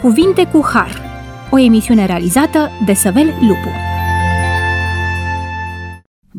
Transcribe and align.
Cuvinte 0.00 0.46
cu 0.46 0.64
Har, 0.72 1.02
o 1.50 1.58
emisiune 1.58 2.06
realizată 2.06 2.70
de 2.86 2.94
Săvel 2.94 3.26
Lupu. 3.26 3.68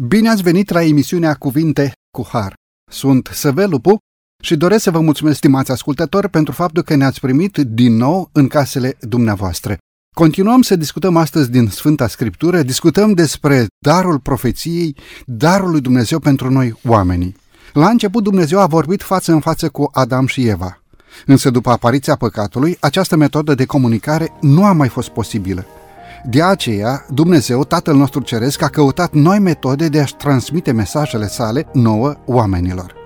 Bine 0.08 0.30
ați 0.30 0.42
venit 0.42 0.70
la 0.70 0.84
emisiunea 0.84 1.34
Cuvinte 1.34 1.92
cu 2.18 2.28
Har. 2.32 2.54
Sunt 2.92 3.30
Săvel 3.32 3.70
Lupu 3.70 3.98
și 4.44 4.56
doresc 4.56 4.84
să 4.84 4.92
vă 4.92 5.00
mulțumesc, 5.00 5.38
stimați 5.38 5.72
ascultători, 5.72 6.30
pentru 6.30 6.54
faptul 6.54 6.84
că 6.84 6.96
ne-ați 6.96 7.20
primit 7.20 7.58
din 7.58 7.96
nou 7.96 8.30
în 8.32 8.48
casele 8.48 8.98
dumneavoastră. 9.00 9.78
Continuăm 10.16 10.62
să 10.62 10.76
discutăm 10.76 11.18
astăzi 11.18 11.52
din 11.52 11.68
Sfânta 11.68 12.08
Scriptură, 12.08 12.62
discutăm 12.62 13.14
despre 13.14 13.66
darul 13.86 14.20
profeției, 14.20 14.96
darul 15.26 15.72
lui 15.72 15.82
Dumnezeu 15.82 16.20
pentru 16.20 16.50
noi 16.50 16.74
oamenii. 16.88 17.36
La 17.74 17.90
început 17.90 18.24
Dumnezeu 18.24 18.60
a 18.60 18.66
vorbit 18.66 19.02
față 19.02 19.32
în 19.32 19.40
față 19.40 19.70
cu 19.70 19.90
Adam 19.94 20.26
și 20.26 20.48
Eva. 20.48 20.79
Însă 21.26 21.50
după 21.50 21.70
apariția 21.70 22.16
păcatului, 22.16 22.78
această 22.80 23.16
metodă 23.16 23.56
de 23.56 23.66
comunicare 23.66 24.34
nu 24.42 24.66
a 24.66 24.74
mai 24.74 24.88
fost 24.88 25.10
posibilă. 25.10 25.66
De 26.26 26.44
aceea, 26.44 27.06
Dumnezeu, 27.10 27.64
Tatăl 27.64 27.96
nostru 27.96 28.22
Ceresc, 28.22 28.62
a 28.62 28.68
căutat 28.68 29.14
noi 29.14 29.40
metode 29.40 29.88
de 29.88 30.00
a-și 30.00 30.16
transmite 30.16 30.72
mesajele 30.72 31.28
sale 31.28 31.68
nouă 31.74 32.16
oamenilor. 32.26 32.99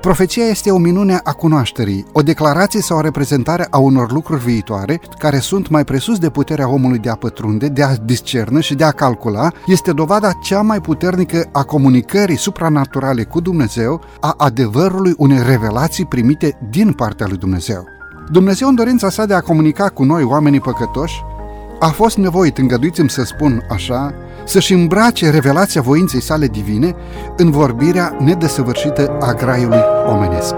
Profeția 0.00 0.44
este 0.44 0.70
o 0.70 0.78
minune 0.78 1.20
a 1.24 1.32
cunoașterii, 1.32 2.06
o 2.12 2.22
declarație 2.22 2.80
sau 2.80 2.96
o 2.96 3.00
reprezentare 3.00 3.66
a 3.70 3.78
unor 3.78 4.12
lucruri 4.12 4.42
viitoare 4.44 5.00
care 5.18 5.38
sunt 5.38 5.68
mai 5.68 5.84
presus 5.84 6.18
de 6.18 6.30
puterea 6.30 6.68
omului 6.68 6.98
de 6.98 7.08
a 7.08 7.14
pătrunde, 7.14 7.68
de 7.68 7.82
a 7.82 7.96
discerne 7.96 8.60
și 8.60 8.74
de 8.74 8.84
a 8.84 8.90
calcula, 8.90 9.50
este 9.66 9.92
dovada 9.92 10.32
cea 10.42 10.60
mai 10.62 10.80
puternică 10.80 11.48
a 11.52 11.62
comunicării 11.62 12.36
supranaturale 12.36 13.24
cu 13.24 13.40
Dumnezeu, 13.40 14.00
a 14.20 14.34
adevărului 14.36 15.14
unei 15.16 15.42
revelații 15.46 16.06
primite 16.06 16.58
din 16.70 16.92
partea 16.92 17.26
lui 17.26 17.36
Dumnezeu. 17.36 17.84
Dumnezeu, 18.30 18.68
în 18.68 18.74
dorința 18.74 19.10
sa 19.10 19.26
de 19.26 19.34
a 19.34 19.40
comunica 19.40 19.88
cu 19.88 20.04
noi, 20.04 20.22
oamenii 20.22 20.60
păcătoși, 20.60 21.22
a 21.80 21.88
fost 21.88 22.16
nevoit, 22.16 22.58
îngăduiți-mi 22.58 23.10
să 23.10 23.22
spun 23.24 23.66
așa, 23.70 24.14
să-și 24.50 24.72
îmbrace 24.72 25.30
revelația 25.30 25.80
voinței 25.80 26.22
sale 26.22 26.46
divine 26.46 26.94
în 27.36 27.50
vorbirea 27.50 28.16
nedesăvârșită 28.18 29.16
a 29.20 29.32
graiului 29.32 29.82
omenesc. 30.06 30.54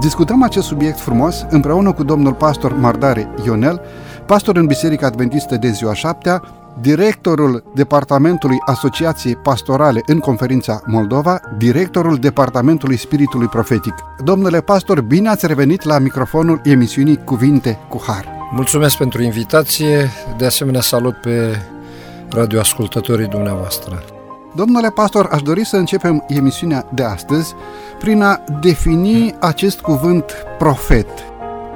Discutăm 0.00 0.42
acest 0.42 0.66
subiect 0.66 0.98
frumos 0.98 1.46
împreună 1.50 1.92
cu 1.92 2.04
domnul 2.04 2.32
pastor 2.32 2.76
Mardare 2.76 3.28
Ionel, 3.44 3.80
pastor 4.26 4.56
în 4.56 4.66
Biserica 4.66 5.06
Adventistă 5.06 5.56
de 5.56 5.68
ziua 5.68 5.94
șaptea, 5.94 6.42
directorul 6.80 7.64
Departamentului 7.74 8.56
Asociației 8.66 9.36
Pastorale 9.36 10.02
în 10.06 10.18
Conferința 10.18 10.80
Moldova, 10.86 11.40
directorul 11.58 12.16
Departamentului 12.16 12.96
Spiritului 12.96 13.46
Profetic. 13.46 13.94
Domnule 14.24 14.60
pastor, 14.60 15.00
bine 15.00 15.28
ați 15.28 15.46
revenit 15.46 15.82
la 15.82 15.98
microfonul 15.98 16.60
emisiunii 16.64 17.24
Cuvinte 17.24 17.78
cu 17.88 18.02
Har. 18.06 18.28
Mulțumesc 18.52 18.96
pentru 18.96 19.22
invitație, 19.22 20.10
de 20.36 20.46
asemenea 20.46 20.80
salut 20.80 21.14
pe 21.14 21.56
radioascultătorii 22.30 23.26
dumneavoastră. 23.26 24.02
Domnule 24.54 24.88
pastor, 24.88 25.28
aș 25.32 25.42
dori 25.42 25.64
să 25.64 25.76
începem 25.76 26.24
emisiunea 26.28 26.88
de 26.94 27.02
astăzi 27.02 27.54
prin 27.98 28.22
a 28.22 28.40
defini 28.60 29.34
acest 29.40 29.80
cuvânt 29.80 30.32
profet. 30.58 31.08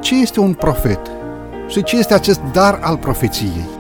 Ce 0.01 0.21
este 0.21 0.41
un 0.41 0.55
profet? 0.55 1.01
Și 1.69 1.83
ce 1.83 1.97
este 1.97 2.15
acest 2.15 2.41
dar 2.53 2.79
al 2.83 2.97
profeției? 2.97 3.80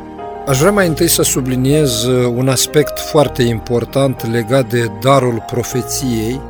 Aș 0.51 0.59
vrea 0.59 0.71
mai 0.71 0.87
întâi 0.87 1.09
să 1.09 1.23
subliniez 1.23 2.05
uh, 2.05 2.33
un 2.35 2.49
aspect 2.49 2.99
foarte 2.99 3.43
important 3.43 4.31
legat 4.31 4.69
de 4.69 4.87
darul 5.03 5.45
profeției, 5.47 6.41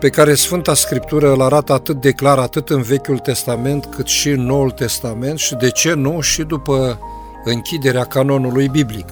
pe 0.00 0.08
care 0.08 0.34
Sfânta 0.34 0.74
Scriptură 0.74 1.32
îl 1.32 1.42
arată 1.42 1.72
atât 1.72 2.00
de 2.00 2.12
clar, 2.12 2.38
atât 2.38 2.68
în 2.70 2.82
Vechiul 2.82 3.18
Testament, 3.18 3.86
cât 3.96 4.06
și 4.06 4.28
în 4.28 4.40
Noul 4.46 4.70
Testament 4.70 5.38
și, 5.38 5.54
de 5.54 5.70
ce 5.70 5.92
nu, 5.92 6.20
și 6.20 6.42
după 6.42 6.98
închiderea 7.44 8.04
canonului 8.04 8.68
biblic. 8.68 9.06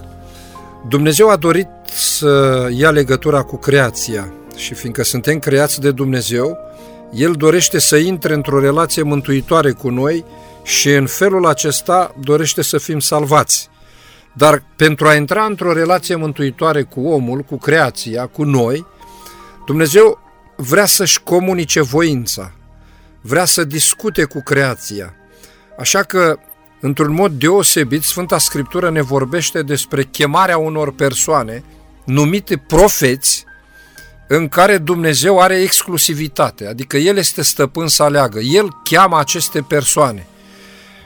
Dumnezeu 0.88 1.28
a 1.28 1.36
dorit 1.36 1.68
să 1.84 2.66
ia 2.76 2.90
legătura 2.90 3.42
cu 3.42 3.56
creația 3.56 4.32
și 4.56 4.74
fiindcă 4.74 5.04
suntem 5.04 5.38
creați 5.38 5.80
de 5.80 5.90
Dumnezeu, 5.90 6.56
El 7.12 7.32
dorește 7.32 7.78
să 7.78 7.96
intre 7.96 8.34
într-o 8.34 8.60
relație 8.60 9.02
mântuitoare 9.02 9.70
cu 9.70 9.88
noi 9.88 10.24
și 10.62 10.90
în 10.90 11.06
felul 11.06 11.46
acesta 11.46 12.14
dorește 12.20 12.62
să 12.62 12.78
fim 12.78 12.98
salvați. 12.98 13.70
Dar 14.38 14.62
pentru 14.76 15.06
a 15.06 15.14
intra 15.14 15.44
într-o 15.44 15.72
relație 15.72 16.14
mântuitoare 16.14 16.82
cu 16.82 17.08
omul, 17.08 17.40
cu 17.40 17.56
creația, 17.56 18.26
cu 18.26 18.44
noi, 18.44 18.86
Dumnezeu 19.66 20.18
vrea 20.56 20.86
să-și 20.86 21.22
comunice 21.22 21.80
voința, 21.80 22.52
vrea 23.20 23.44
să 23.44 23.64
discute 23.64 24.24
cu 24.24 24.42
creația. 24.42 25.14
Așa 25.78 26.02
că, 26.02 26.38
într-un 26.80 27.12
mod 27.12 27.32
deosebit, 27.32 28.02
Sfânta 28.02 28.38
Scriptură 28.38 28.90
ne 28.90 29.02
vorbește 29.02 29.62
despre 29.62 30.02
chemarea 30.02 30.58
unor 30.58 30.92
persoane 30.92 31.64
numite 32.04 32.56
profeți, 32.56 33.44
în 34.28 34.48
care 34.48 34.78
Dumnezeu 34.78 35.40
are 35.40 35.60
exclusivitate, 35.60 36.66
adică 36.66 36.96
El 36.96 37.16
este 37.16 37.42
stăpân 37.42 37.88
să 37.88 38.02
aleagă. 38.02 38.38
El 38.38 38.68
cheamă 38.84 39.18
aceste 39.18 39.60
persoane– 39.60 40.26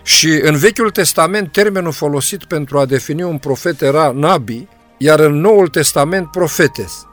și 0.03 0.29
în 0.29 0.57
Vechiul 0.57 0.91
Testament 0.91 1.53
termenul 1.53 1.93
folosit 1.93 2.45
pentru 2.45 2.79
a 2.79 2.85
defini 2.85 3.23
un 3.23 3.39
profet 3.39 3.81
era 3.81 4.11
nabi, 4.11 4.67
iar 4.99 5.21
în 5.21 5.41
Noul 5.41 5.69
Testament 5.69 6.31
profetes. 6.31 7.07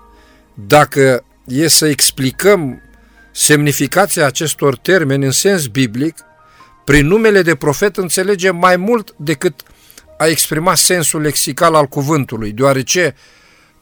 Dacă 0.54 1.24
e 1.46 1.68
să 1.68 1.88
explicăm 1.88 2.82
semnificația 3.32 4.26
acestor 4.26 4.78
termeni 4.78 5.26
în 5.26 5.32
sens 5.32 5.68
biblic, 5.68 6.18
prin 6.86 7.08
numele 7.08 7.42
de 7.42 7.56
profet 7.56 7.98
înțelegem 7.98 8.56
mai 8.56 8.76
mult 8.76 9.14
decât 9.18 9.62
a 10.18 10.26
exprima 10.26 10.76
sensul 10.76 11.22
lexical 11.22 11.76
al 11.76 11.86
cuvântului, 11.86 12.52
deoarece 12.52 13.16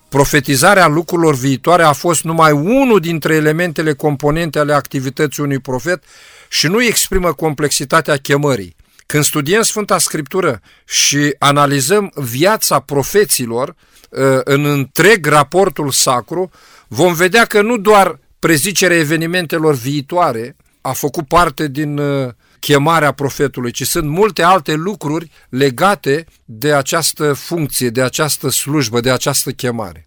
profetizarea 0.09 0.87
lucrurilor 0.87 1.35
viitoare 1.35 1.83
a 1.83 1.91
fost 1.91 2.23
numai 2.23 2.51
unul 2.51 2.99
dintre 2.99 3.35
elementele 3.35 3.93
componente 3.93 4.59
ale 4.59 4.73
activității 4.73 5.43
unui 5.43 5.59
profet 5.59 6.03
și 6.49 6.67
nu 6.67 6.83
exprimă 6.83 7.33
complexitatea 7.33 8.17
chemării. 8.17 8.75
Când 9.07 9.23
studiem 9.23 9.61
Sfânta 9.61 9.97
Scriptură 9.97 10.61
și 10.85 11.35
analizăm 11.39 12.11
viața 12.15 12.79
profeților 12.79 13.75
ă, 14.13 14.41
în 14.43 14.65
întreg 14.65 15.25
raportul 15.25 15.91
sacru, 15.91 16.51
vom 16.87 17.13
vedea 17.13 17.45
că 17.45 17.61
nu 17.61 17.77
doar 17.77 18.19
prezicerea 18.39 18.97
evenimentelor 18.97 19.73
viitoare 19.73 20.55
a 20.81 20.91
făcut 20.91 21.27
parte 21.27 21.67
din 21.67 21.97
ă, 21.97 22.35
chemarea 22.59 23.11
profetului, 23.11 23.71
ci 23.71 23.87
sunt 23.87 24.09
multe 24.09 24.43
alte 24.43 24.73
lucruri 24.73 25.31
legate 25.49 26.25
de 26.45 26.73
această 26.73 27.33
funcție, 27.33 27.89
de 27.89 28.01
această 28.01 28.49
slujbă, 28.49 28.99
de 28.99 29.11
această 29.11 29.51
chemare. 29.51 30.06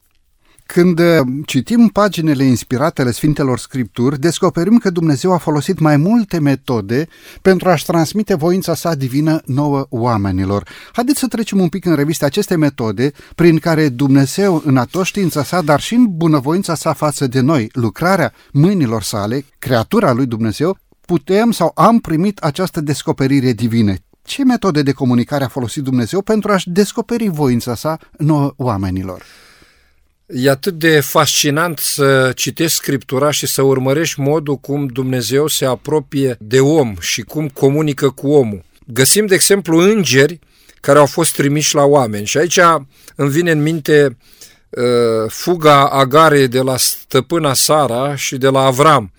Când 0.72 0.98
uh, 0.98 1.06
citim 1.46 1.88
paginile 1.88 2.44
inspirate 2.44 3.00
ale 3.00 3.10
Sfintelor 3.10 3.58
Scripturi, 3.58 4.20
descoperim 4.20 4.78
că 4.78 4.90
Dumnezeu 4.90 5.32
a 5.32 5.36
folosit 5.36 5.78
mai 5.78 5.96
multe 5.96 6.38
metode 6.38 7.08
pentru 7.42 7.68
a-și 7.68 7.84
transmite 7.84 8.34
voința 8.34 8.74
sa 8.74 8.94
divină 8.94 9.40
nouă 9.44 9.86
oamenilor. 9.88 10.68
Haideți 10.92 11.18
să 11.18 11.26
trecem 11.26 11.60
un 11.60 11.68
pic 11.68 11.84
în 11.84 11.94
revistă 11.94 12.24
aceste 12.24 12.56
metode 12.56 13.12
prin 13.34 13.58
care 13.58 13.88
Dumnezeu, 13.88 14.62
în 14.64 14.76
atoștiința 14.76 15.44
sa, 15.44 15.60
dar 15.60 15.80
și 15.80 15.94
în 15.94 16.06
bunăvoința 16.16 16.74
sa 16.74 16.92
față 16.92 17.26
de 17.26 17.40
noi, 17.40 17.68
lucrarea 17.72 18.32
mâinilor 18.52 19.02
sale, 19.02 19.44
creatura 19.58 20.12
lui 20.12 20.26
Dumnezeu, 20.26 20.78
putem 21.00 21.50
sau 21.50 21.72
am 21.74 21.98
primit 21.98 22.38
această 22.38 22.80
descoperire 22.80 23.52
divină. 23.52 23.94
Ce 24.22 24.44
metode 24.44 24.82
de 24.82 24.92
comunicare 24.92 25.44
a 25.44 25.48
folosit 25.48 25.82
Dumnezeu 25.82 26.22
pentru 26.22 26.52
a-și 26.52 26.70
descoperi 26.70 27.28
voința 27.28 27.74
sa 27.74 27.98
nouă 28.18 28.52
oamenilor? 28.56 29.22
E 30.32 30.50
atât 30.50 30.78
de 30.78 31.00
fascinant 31.00 31.78
să 31.78 32.32
citești 32.34 32.76
Scriptura 32.76 33.30
și 33.30 33.46
să 33.46 33.62
urmărești 33.62 34.20
modul 34.20 34.56
cum 34.56 34.86
Dumnezeu 34.86 35.46
se 35.46 35.64
apropie 35.64 36.36
de 36.38 36.60
om 36.60 36.94
și 37.00 37.22
cum 37.22 37.48
comunică 37.48 38.10
cu 38.10 38.30
omul. 38.30 38.64
Găsim, 38.86 39.26
de 39.26 39.34
exemplu, 39.34 39.78
îngeri 39.78 40.38
care 40.80 40.98
au 40.98 41.06
fost 41.06 41.34
trimiși 41.34 41.74
la 41.74 41.82
oameni 41.82 42.26
și 42.26 42.38
aici 42.38 42.58
îmi 43.14 43.30
vine 43.30 43.50
în 43.50 43.62
minte 43.62 44.16
uh, 44.68 44.84
fuga 45.28 45.88
Agare 45.88 46.46
de 46.46 46.60
la 46.60 46.76
stăpâna 46.76 47.54
Sara 47.54 48.16
și 48.16 48.36
de 48.36 48.48
la 48.48 48.60
Avram, 48.60 49.12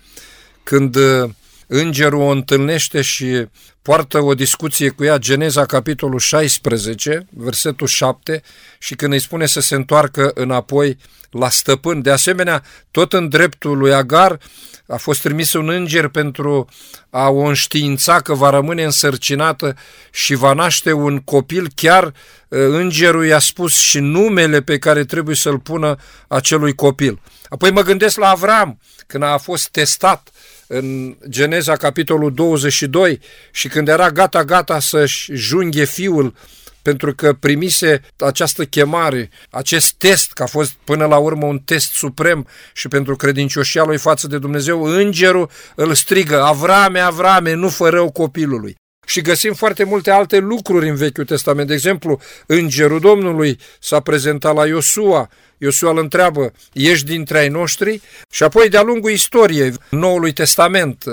când 0.62 0.96
uh, 0.96 1.30
îngerul 1.74 2.20
o 2.20 2.26
întâlnește 2.26 3.00
și 3.00 3.46
poartă 3.82 4.20
o 4.20 4.34
discuție 4.34 4.88
cu 4.88 5.04
ea, 5.04 5.18
Geneza 5.18 5.64
capitolul 5.64 6.18
16, 6.18 7.26
versetul 7.30 7.86
7, 7.86 8.42
și 8.78 8.94
când 8.94 9.12
îi 9.12 9.18
spune 9.18 9.46
să 9.46 9.60
se 9.60 9.74
întoarcă 9.74 10.30
înapoi 10.34 10.96
la 11.30 11.48
stăpân. 11.48 12.02
De 12.02 12.10
asemenea, 12.10 12.62
tot 12.90 13.12
în 13.12 13.28
dreptul 13.28 13.78
lui 13.78 13.94
Agar 13.94 14.38
a 14.86 14.96
fost 14.96 15.20
trimis 15.20 15.52
un 15.52 15.68
înger 15.68 16.08
pentru 16.08 16.68
a 17.10 17.28
o 17.28 17.40
înștiința 17.40 18.20
că 18.20 18.34
va 18.34 18.50
rămâne 18.50 18.84
însărcinată 18.84 19.76
și 20.10 20.34
va 20.34 20.52
naște 20.52 20.92
un 20.92 21.18
copil, 21.18 21.68
chiar 21.74 22.04
uh, 22.04 22.12
îngerul 22.48 23.26
i-a 23.26 23.38
spus 23.38 23.74
și 23.74 23.98
numele 23.98 24.62
pe 24.62 24.78
care 24.78 25.04
trebuie 25.04 25.36
să-l 25.36 25.58
pună 25.58 25.96
acelui 26.28 26.74
copil. 26.74 27.20
Apoi 27.48 27.70
mă 27.70 27.82
gândesc 27.82 28.18
la 28.18 28.28
Avram, 28.28 28.78
când 29.06 29.22
a 29.22 29.38
fost 29.38 29.68
testat 29.68 30.31
în 30.74 31.16
Geneza 31.28 31.76
capitolul 31.76 32.34
22 32.34 33.20
și 33.50 33.68
când 33.68 33.88
era 33.88 34.10
gata-gata 34.10 34.80
să-și 34.80 35.34
junghe 35.34 35.84
fiul 35.84 36.34
pentru 36.82 37.14
că 37.14 37.32
primise 37.32 38.00
această 38.18 38.64
chemare, 38.64 39.30
acest 39.50 39.92
test, 39.92 40.32
că 40.32 40.42
a 40.42 40.46
fost 40.46 40.72
până 40.84 41.06
la 41.06 41.16
urmă 41.16 41.46
un 41.46 41.58
test 41.58 41.92
suprem 41.92 42.46
și 42.72 42.88
pentru 42.88 43.16
credincioșia 43.16 43.84
lui 43.84 43.98
față 43.98 44.26
de 44.26 44.38
Dumnezeu, 44.38 44.82
îngerul 44.82 45.50
îl 45.74 45.94
strigă, 45.94 46.42
Avrame, 46.42 46.98
Avrame, 46.98 47.52
nu 47.52 47.68
fă 47.68 47.88
rău 47.88 48.10
copilului. 48.10 48.76
Și 49.06 49.20
găsim 49.20 49.52
foarte 49.52 49.84
multe 49.84 50.10
alte 50.10 50.38
lucruri 50.38 50.88
în 50.88 50.94
Vechiul 50.94 51.24
Testament. 51.24 51.68
De 51.68 51.74
exemplu, 51.74 52.20
îngerul 52.46 53.00
Domnului 53.00 53.58
s-a 53.80 54.00
prezentat 54.00 54.54
la 54.54 54.66
Iosua. 54.66 55.28
Iosua 55.58 55.90
îl 55.90 55.98
întreabă, 55.98 56.52
ești 56.72 57.06
dintre 57.06 57.38
ai 57.38 57.48
noștri? 57.48 58.00
Și 58.30 58.42
apoi, 58.42 58.68
de-a 58.68 58.82
lungul 58.82 59.10
istoriei 59.10 59.72
Noului 59.90 60.32
Testament, 60.32 61.04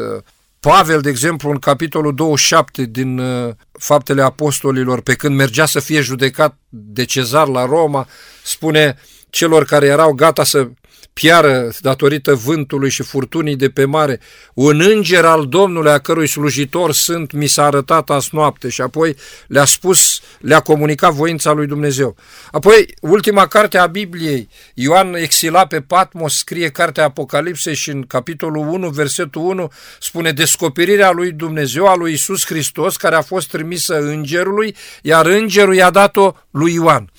Pavel, 0.60 1.02
de 1.02 1.10
exemplu, 1.10 1.50
în 1.50 1.60
capitolul 1.60 2.16
27 2.16 2.84
din 2.84 3.18
uh, 3.18 3.54
Faptele 3.72 4.22
Apostolilor, 4.22 5.02
pe 5.02 5.14
când 5.14 5.36
mergea 5.36 5.66
să 5.66 5.80
fie 5.80 6.02
judecat 6.02 6.58
de 6.70 7.04
cezar 7.04 7.48
la 7.48 7.66
Roma, 7.66 8.08
spune 8.44 8.98
celor 9.30 9.66
care 9.66 9.86
erau 9.86 10.12
gata 10.12 10.44
să 10.44 10.68
piară 11.14 11.70
datorită 11.80 12.34
vântului 12.34 12.90
și 12.90 13.04
furtunii 13.04 13.56
de 13.56 13.70
pe 13.70 13.86
mare, 13.86 14.20
un 14.54 14.81
înger 14.81 15.26
al 15.26 15.48
Domnului 15.48 15.92
a 15.92 16.00
cărui 16.00 16.28
slujitor 16.28 16.94
sunt 16.94 17.31
mi 17.31 17.48
s-a 17.48 17.66
arătat 17.66 18.10
azi 18.10 18.30
noapte 18.31 18.70
și 18.70 18.81
apoi 18.81 19.16
le-a 19.48 19.66
spus, 19.66 20.22
le-a 20.40 20.60
comunicat 20.60 21.14
voința 21.14 21.52
lui 21.52 21.68
Dumnezeu. 21.68 22.16
Apoi, 22.52 22.94
ultima 23.02 23.48
carte 23.48 23.78
a 23.78 23.86
Bibliei, 23.86 24.50
Ioan 24.74 25.14
exila 25.14 25.66
pe 25.66 25.81
Patmos, 25.81 26.38
scrie 26.38 26.70
cartea 26.70 27.04
Apocalipsei 27.04 27.76
și 27.76 27.90
în 27.90 28.02
capitolul 28.02 28.68
1, 28.68 28.90
versetul 28.90 29.42
1, 29.42 29.72
spune 30.00 30.31
descoperirea 30.31 31.12
lui 31.12 31.31
Dumnezeu, 31.31 31.88
a 31.88 31.96
lui 31.96 32.14
Isus 32.14 32.46
Hristos, 32.46 32.98
care 32.98 33.16
a 33.16 33.22
fost 33.22 33.50
trimisă 33.50 34.00
îngerului, 34.00 34.76
iar 35.02 35.26
îngerul 35.26 35.76
i-a 35.76 35.90
dat-o 35.90 36.31
lui 36.52 36.74
Ioan. 36.74 37.10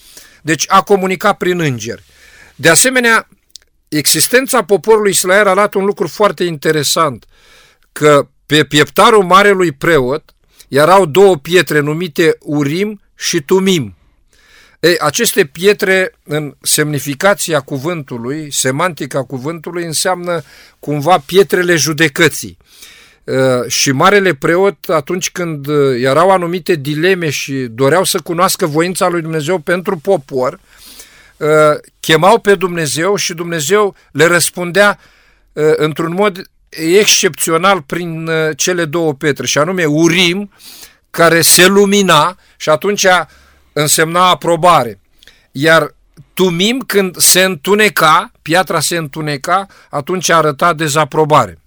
Deci 0.42 0.64
a 0.68 0.82
comunicat 0.82 1.36
prin 1.36 1.60
îngeri. 1.60 2.04
De 2.54 2.68
asemenea, 2.68 3.28
existența 3.88 4.64
poporului 4.64 5.10
Israel 5.10 5.46
arată 5.46 5.78
un 5.78 5.84
lucru 5.84 6.06
foarte 6.06 6.44
interesant, 6.44 7.24
că 7.92 8.28
pe 8.46 8.64
pieptarul 8.64 9.24
marelui 9.24 9.72
preot 9.72 10.34
erau 10.68 11.06
două 11.06 11.36
pietre 11.36 11.80
numite 11.80 12.36
Urim 12.40 13.00
și 13.14 13.40
Tumim. 13.40 13.94
Ei, 14.80 14.98
aceste 14.98 15.44
pietre, 15.44 16.14
în 16.24 16.54
semnificația 16.62 17.60
cuvântului, 17.60 18.52
semantica 18.52 19.24
cuvântului, 19.24 19.84
înseamnă 19.84 20.42
cumva 20.78 21.18
pietrele 21.18 21.76
judecății. 21.76 22.58
Și 23.68 23.92
marele 23.92 24.34
preot, 24.34 24.76
atunci 24.88 25.30
când 25.30 25.66
erau 25.98 26.30
anumite 26.30 26.74
dileme 26.74 27.30
și 27.30 27.52
doreau 27.52 28.04
să 28.04 28.20
cunoască 28.20 28.66
voința 28.66 29.08
lui 29.08 29.20
Dumnezeu 29.20 29.58
pentru 29.58 29.96
popor, 29.96 30.60
Uh, 31.40 31.48
chemau 32.00 32.38
pe 32.38 32.54
Dumnezeu 32.54 33.16
și 33.16 33.34
Dumnezeu 33.34 33.94
le 34.12 34.26
răspundea 34.26 34.98
uh, 35.52 35.72
într-un 35.76 36.12
mod 36.12 36.50
excepțional 36.68 37.82
prin 37.82 38.26
uh, 38.26 38.56
cele 38.56 38.84
două 38.84 39.14
pietre, 39.14 39.46
și 39.46 39.58
anume 39.58 39.84
Urim, 39.84 40.52
care 41.10 41.40
se 41.40 41.66
lumina 41.66 42.36
și 42.56 42.68
atunci 42.68 43.06
însemna 43.72 44.28
aprobare. 44.28 45.00
Iar 45.50 45.94
Tumim, 46.34 46.78
când 46.86 47.16
se 47.16 47.42
întuneca, 47.42 48.32
piatra 48.42 48.80
se 48.80 48.96
întuneca, 48.96 49.66
atunci 49.90 50.30
arăta 50.30 50.72
dezaprobare. 50.72 51.58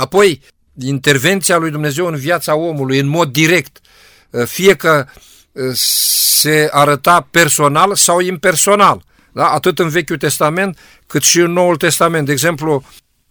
Apoi, 0.00 0.42
intervenția 0.80 1.56
lui 1.56 1.70
Dumnezeu 1.70 2.06
în 2.06 2.16
viața 2.16 2.54
omului, 2.54 2.98
în 2.98 3.06
mod 3.06 3.32
direct, 3.32 3.80
fie 4.44 4.74
că 4.74 5.06
se 5.74 6.68
arăta 6.72 7.28
personal 7.30 7.94
sau 7.94 8.20
impersonal. 8.20 9.04
Da? 9.32 9.48
Atât 9.48 9.78
în 9.78 9.88
Vechiul 9.88 10.16
Testament 10.16 10.78
cât 11.06 11.22
și 11.22 11.38
în 11.38 11.52
Noul 11.52 11.76
Testament. 11.76 12.26
De 12.26 12.32
exemplu, 12.32 12.84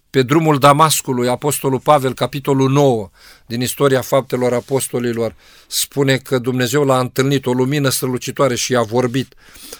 pe 0.09 0.21
drumul 0.21 0.57
Damascului, 0.57 1.27
Apostolul 1.27 1.79
Pavel, 1.79 2.13
capitolul 2.13 2.69
9 2.69 3.09
din 3.45 3.61
istoria 3.61 4.01
faptelor 4.01 4.53
apostolilor, 4.53 5.35
spune 5.67 6.17
că 6.17 6.37
Dumnezeu 6.37 6.83
l-a 6.85 6.99
întâlnit, 6.99 7.45
o 7.45 7.53
lumină 7.53 7.89
strălucitoare 7.89 8.55
și 8.55 8.71
i-a 8.71 8.81
vorbit. 8.81 9.33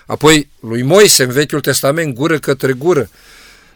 Apoi 0.06 0.50
lui 0.60 0.82
Moise, 0.82 1.24
în 1.24 1.32
Vechiul 1.32 1.62
Testament, 1.62 2.14
gură 2.14 2.40
către 2.40 2.74
gură. 2.74 3.10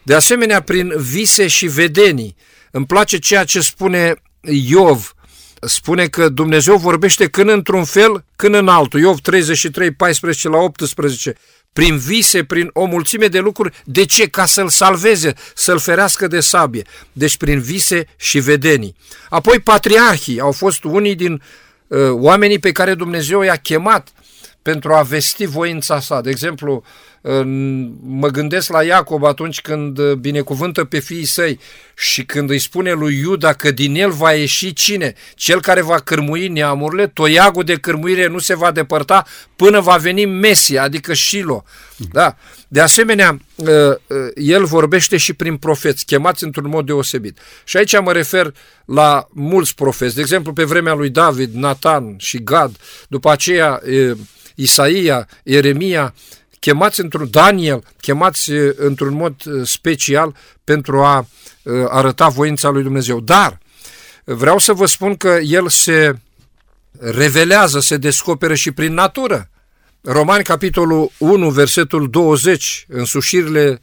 De 0.02 0.14
asemenea, 0.14 0.62
prin 0.62 0.92
vise 0.96 1.46
și 1.46 1.66
vedenii. 1.66 2.36
Îmi 2.70 2.86
place 2.86 3.18
ceea 3.18 3.44
ce 3.44 3.60
spune 3.60 4.14
Iov 4.40 5.12
spune 5.60 6.06
că 6.06 6.28
Dumnezeu 6.28 6.76
vorbește 6.76 7.28
când 7.28 7.48
într-un 7.48 7.84
fel, 7.84 8.24
când 8.36 8.54
în 8.54 8.68
altul. 8.68 9.00
Iov 9.00 9.20
33, 9.20 9.90
14 9.90 10.48
la 10.48 10.56
18 10.56 11.34
prin 11.72 11.96
vise, 11.96 12.44
prin 12.44 12.70
o 12.72 12.84
mulțime 12.84 13.26
de 13.26 13.38
lucruri. 13.38 13.82
De 13.84 14.04
ce? 14.04 14.28
Ca 14.28 14.44
să-l 14.44 14.68
salveze, 14.68 15.32
să-l 15.54 15.78
ferească 15.78 16.26
de 16.26 16.40
sabie. 16.40 16.84
Deci 17.12 17.36
prin 17.36 17.60
vise 17.60 18.06
și 18.16 18.38
vedenii. 18.38 18.96
Apoi 19.28 19.58
patriarhii 19.58 20.40
au 20.40 20.52
fost 20.52 20.84
unii 20.84 21.14
din 21.14 21.42
uh, 21.86 21.98
oamenii 22.10 22.58
pe 22.58 22.72
care 22.72 22.94
Dumnezeu 22.94 23.40
i-a 23.40 23.56
chemat 23.56 24.12
pentru 24.62 24.92
a 24.92 25.02
vesti 25.02 25.46
voința 25.46 26.00
sa. 26.00 26.20
De 26.20 26.30
exemplu, 26.30 26.82
mă 28.02 28.28
gândesc 28.28 28.70
la 28.70 28.82
Iacob 28.82 29.24
atunci 29.24 29.60
când 29.60 29.98
uh, 29.98 30.12
binecuvântă 30.12 30.84
pe 30.84 30.98
fiii 30.98 31.24
săi 31.24 31.60
și 31.96 32.24
când 32.24 32.50
îi 32.50 32.58
spune 32.58 32.92
lui 32.92 33.18
Iuda 33.18 33.52
că 33.52 33.70
din 33.70 33.94
el 33.94 34.10
va 34.10 34.32
ieși 34.32 34.72
cine? 34.72 35.14
Cel 35.34 35.60
care 35.60 35.80
va 35.80 35.98
cârmui 35.98 36.48
neamurile, 36.48 37.06
toiagul 37.06 37.64
de 37.64 37.76
cârmuire 37.76 38.26
nu 38.26 38.38
se 38.38 38.56
va 38.56 38.70
depărta 38.70 39.26
până 39.56 39.80
va 39.80 39.96
veni 39.96 40.24
Mesia, 40.24 40.82
adică 40.82 41.14
Shilo. 41.14 41.64
Da? 42.12 42.36
De 42.68 42.80
asemenea, 42.80 43.38
uh, 43.54 43.68
uh, 43.68 44.16
el 44.34 44.64
vorbește 44.64 45.16
și 45.16 45.32
prin 45.32 45.56
profeți, 45.56 46.04
chemați 46.04 46.44
într-un 46.44 46.68
mod 46.68 46.86
deosebit. 46.86 47.38
Și 47.64 47.76
aici 47.76 48.00
mă 48.00 48.12
refer 48.12 48.54
la 48.84 49.28
mulți 49.30 49.74
profeți. 49.74 50.14
De 50.14 50.20
exemplu, 50.20 50.52
pe 50.52 50.64
vremea 50.64 50.94
lui 50.94 51.10
David, 51.10 51.54
Nathan 51.54 52.14
și 52.18 52.42
Gad, 52.42 52.76
după 53.08 53.30
aceea 53.30 53.80
Isaia, 54.54 55.28
Ieremia, 55.42 56.14
chemați 56.60 57.00
într-un 57.00 57.28
Daniel, 57.30 57.84
chemați 58.00 58.50
într-un 58.76 59.14
mod 59.14 59.34
special 59.64 60.34
pentru 60.64 61.02
a 61.02 61.26
arăta 61.88 62.28
voința 62.28 62.68
lui 62.68 62.82
Dumnezeu. 62.82 63.20
Dar 63.20 63.58
vreau 64.24 64.58
să 64.58 64.72
vă 64.72 64.86
spun 64.86 65.16
că 65.16 65.38
el 65.42 65.68
se 65.68 66.18
revelează, 66.98 67.80
se 67.80 67.96
descoperă 67.96 68.54
și 68.54 68.70
prin 68.70 68.94
natură. 68.94 69.50
Romani, 70.02 70.44
capitolul 70.44 71.10
1, 71.18 71.50
versetul 71.50 72.10
20, 72.10 72.86
însușirile 72.88 73.80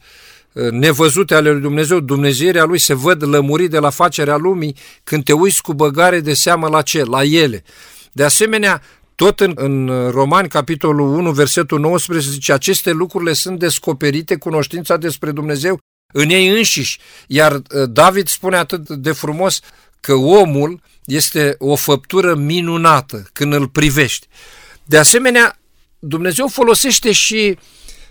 nevăzute 0.70 1.34
ale 1.34 1.50
lui 1.50 1.60
Dumnezeu, 1.60 2.00
Dumnezeirea 2.00 2.64
lui 2.64 2.78
se 2.78 2.94
văd 2.94 3.22
lămurit 3.22 3.70
de 3.70 3.78
la 3.78 3.90
facerea 3.90 4.36
lumii 4.36 4.76
când 5.04 5.24
te 5.24 5.32
uiți 5.32 5.62
cu 5.62 5.74
băgare 5.74 6.20
de 6.20 6.34
seamă 6.34 6.68
la 6.68 6.82
ce? 6.82 7.04
La 7.04 7.24
ele. 7.24 7.64
De 8.12 8.24
asemenea, 8.24 8.82
tot 9.16 9.40
în, 9.40 9.52
în 9.54 9.86
Romani, 10.10 10.48
capitolul 10.48 11.08
1, 11.14 11.30
versetul 11.32 11.80
19, 11.80 12.30
zice, 12.30 12.52
aceste 12.52 12.90
lucrurile 12.90 13.32
sunt 13.32 13.58
descoperite, 13.58 14.36
cunoștința 14.36 14.96
despre 14.96 15.30
Dumnezeu 15.30 15.78
în 16.12 16.30
ei 16.30 16.48
înșiși. 16.48 16.98
Iar 17.26 17.52
uh, 17.52 17.62
David 17.88 18.28
spune 18.28 18.56
atât 18.56 18.88
de 18.88 19.12
frumos 19.12 19.60
că 20.00 20.14
omul 20.14 20.80
este 21.04 21.54
o 21.58 21.76
făptură 21.76 22.34
minunată 22.34 23.28
când 23.32 23.52
îl 23.52 23.68
privești. 23.68 24.26
De 24.84 24.98
asemenea, 24.98 25.58
Dumnezeu 25.98 26.48
folosește 26.48 27.12
și 27.12 27.58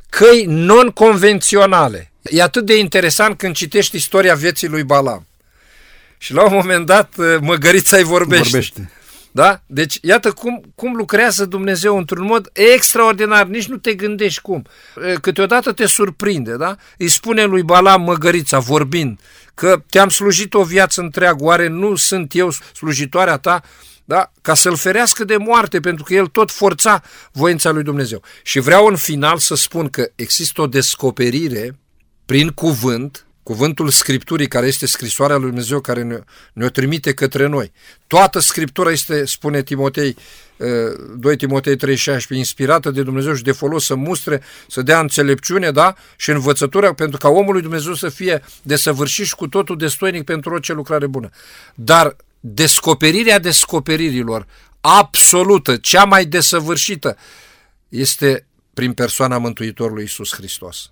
căi 0.10 0.46
non-convenționale. 0.48 2.12
E 2.22 2.42
atât 2.42 2.66
de 2.66 2.78
interesant 2.78 3.38
când 3.38 3.56
citești 3.56 3.96
istoria 3.96 4.36
vieții 4.36 4.68
lui 4.68 4.84
Balam. 4.84 5.28
Și 6.18 6.34
la 6.34 6.44
un 6.44 6.54
moment 6.54 6.86
dat 6.86 7.14
uh, 7.18 7.38
măgărița 7.42 7.98
îi 7.98 8.04
vorbește. 8.04 8.44
vorbește. 8.44 8.92
Da? 9.36 9.62
Deci, 9.66 9.98
iată 10.02 10.32
cum, 10.32 10.64
cum 10.76 10.96
lucrează 10.96 11.46
Dumnezeu 11.46 11.98
într-un 11.98 12.26
mod 12.26 12.50
extraordinar, 12.54 13.46
nici 13.46 13.66
nu 13.66 13.78
te 13.78 13.94
gândești 13.94 14.42
cum. 14.42 14.66
Câteodată 15.22 15.72
te 15.72 15.86
surprinde, 15.86 16.56
da? 16.56 16.76
Îi 16.98 17.08
spune 17.08 17.44
lui 17.44 17.64
Balam 17.64 18.02
măgărița, 18.02 18.60
vorbind, 18.60 19.20
că 19.54 19.84
te-am 19.90 20.10
slujit 20.10 20.54
o 20.54 20.64
viață 20.64 21.02
întreagă, 21.02 21.44
oare 21.44 21.68
nu 21.68 21.96
sunt 21.96 22.36
eu 22.36 22.52
slujitoarea 22.52 23.38
ta? 23.38 23.62
Da? 24.06 24.32
Ca 24.42 24.54
să-l 24.54 24.76
ferească 24.76 25.24
de 25.24 25.38
moarte, 25.38 25.80
pentru 25.80 26.04
că 26.04 26.14
el 26.14 26.28
tot 26.28 26.52
forța 26.52 27.02
voința 27.32 27.72
lui 27.72 27.84
Dumnezeu. 27.84 28.22
Și 28.44 28.60
vreau 28.60 28.86
în 28.86 28.96
final 28.96 29.38
să 29.38 29.56
spun 29.56 29.90
că 29.90 30.12
există 30.16 30.62
o 30.62 30.68
descoperire 30.68 31.80
prin 32.26 32.50
cuvânt 32.50 33.25
cuvântul 33.46 33.90
Scripturii, 33.90 34.48
care 34.48 34.68
este 34.68 34.86
scrisoarea 34.86 35.36
lui 35.36 35.46
Dumnezeu, 35.46 35.80
care 35.80 36.04
ne, 36.04 36.20
ne-o 36.54 36.70
trimite 36.70 37.14
către 37.14 37.48
noi. 37.48 37.72
Toată 38.08 38.40
Scriptura 38.40 38.92
este, 38.92 39.26
spune 39.26 39.64
Timotei, 39.64 40.16
2 40.58 41.32
uh, 41.32 41.38
Timotei 41.38 41.78
3,16, 41.78 42.28
inspirată 42.30 42.92
de 42.92 43.04
Dumnezeu 43.04 43.34
și 43.34 43.44
de 43.44 43.52
folos 43.52 43.86
să 43.86 43.96
mustre, 43.96 44.42
să 44.68 44.82
dea 44.82 45.00
înțelepciune, 45.00 45.72
da? 45.72 45.96
Și 46.16 46.30
învățătura 46.30 46.94
pentru 46.94 47.18
ca 47.18 47.30
omul 47.30 47.54
lui 47.54 47.62
Dumnezeu 47.62 47.94
să 47.94 48.10
fie 48.10 48.44
desăvârșit 48.62 49.26
și 49.26 49.36
cu 49.36 49.48
totul 49.48 49.78
destoinic 49.78 50.24
pentru 50.24 50.54
orice 50.54 50.74
lucrare 50.74 51.08
bună. 51.08 51.30
Dar 51.76 52.16
descoperirea 52.40 53.40
descoperirilor, 53.40 54.48
absolută, 54.82 55.76
cea 55.76 56.04
mai 56.04 56.26
desăvârșită, 56.26 57.18
este 57.90 58.46
prin 58.74 58.94
persoana 58.94 59.38
Mântuitorului 59.38 60.04
Isus 60.04 60.34
Hristos. 60.34 60.90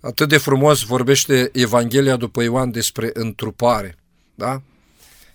Atât 0.00 0.28
de 0.28 0.38
frumos 0.38 0.82
vorbește 0.82 1.50
Evanghelia 1.52 2.16
după 2.16 2.42
Ioan 2.42 2.70
despre 2.70 3.10
întrupare. 3.12 3.96
Da? 4.34 4.62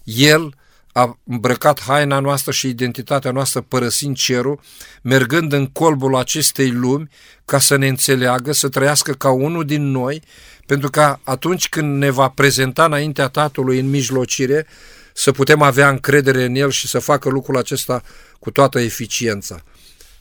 El 0.04 0.54
a 0.92 1.20
îmbrăcat 1.24 1.82
haina 1.82 2.20
noastră 2.20 2.52
și 2.52 2.68
identitatea 2.68 3.32
noastră 3.32 3.62
părăsind 3.62 4.16
cerul, 4.16 4.60
mergând 5.02 5.54
în 5.54 5.66
colbul 5.66 6.16
acestei 6.16 6.72
lumi 6.72 7.10
ca 7.46 7.60
să 7.60 7.76
ne 7.76 7.88
înțeleagă, 7.88 8.52
să 8.52 8.70
trăiască 8.70 9.12
ca 9.12 9.30
unul 9.30 9.66
din 9.66 9.92
noi, 9.92 10.22
pentru 10.66 10.90
că 10.90 11.18
atunci 11.24 11.70
când 11.70 11.98
ne 11.98 12.10
va 12.10 12.30
prezenta 12.30 12.86
înaintea 12.86 13.28
Tatălui 13.28 13.80
în 13.80 13.90
mijlocire, 13.90 14.68
să 15.14 15.32
putem 15.32 15.62
avea 15.62 15.90
încredere 15.90 16.44
în 16.44 16.56
El 16.56 16.70
și 16.70 16.88
să 16.88 17.00
facă 17.00 17.30
lucrul 17.30 17.58
acesta 17.58 18.02
cu 18.40 18.52
toată 18.52 18.80
eficiența. 18.80 19.64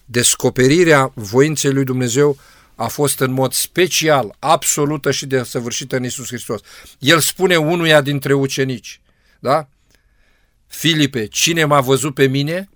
Descoperirea 0.04 1.12
voinței 1.14 1.72
lui 1.72 1.84
Dumnezeu 1.84 2.38
a 2.74 2.86
fost 2.86 3.20
în 3.20 3.32
mod 3.32 3.52
special, 3.52 4.36
absolută 4.38 5.10
și 5.10 5.26
desăvârșită 5.26 5.96
în 5.96 6.04
Isus 6.04 6.26
Hristos. 6.26 6.60
El 6.98 7.20
spune 7.20 7.56
unuia 7.56 8.00
dintre 8.00 8.32
ucenici, 8.32 9.00
da? 9.40 9.68
Filipe, 10.66 11.26
cine 11.26 11.64
m-a 11.64 11.80
văzut 11.80 12.14
pe 12.14 12.26
mine, 12.26 12.68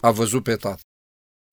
a 0.00 0.10
văzut 0.10 0.42
pe 0.42 0.54
Tatăl. 0.54 0.80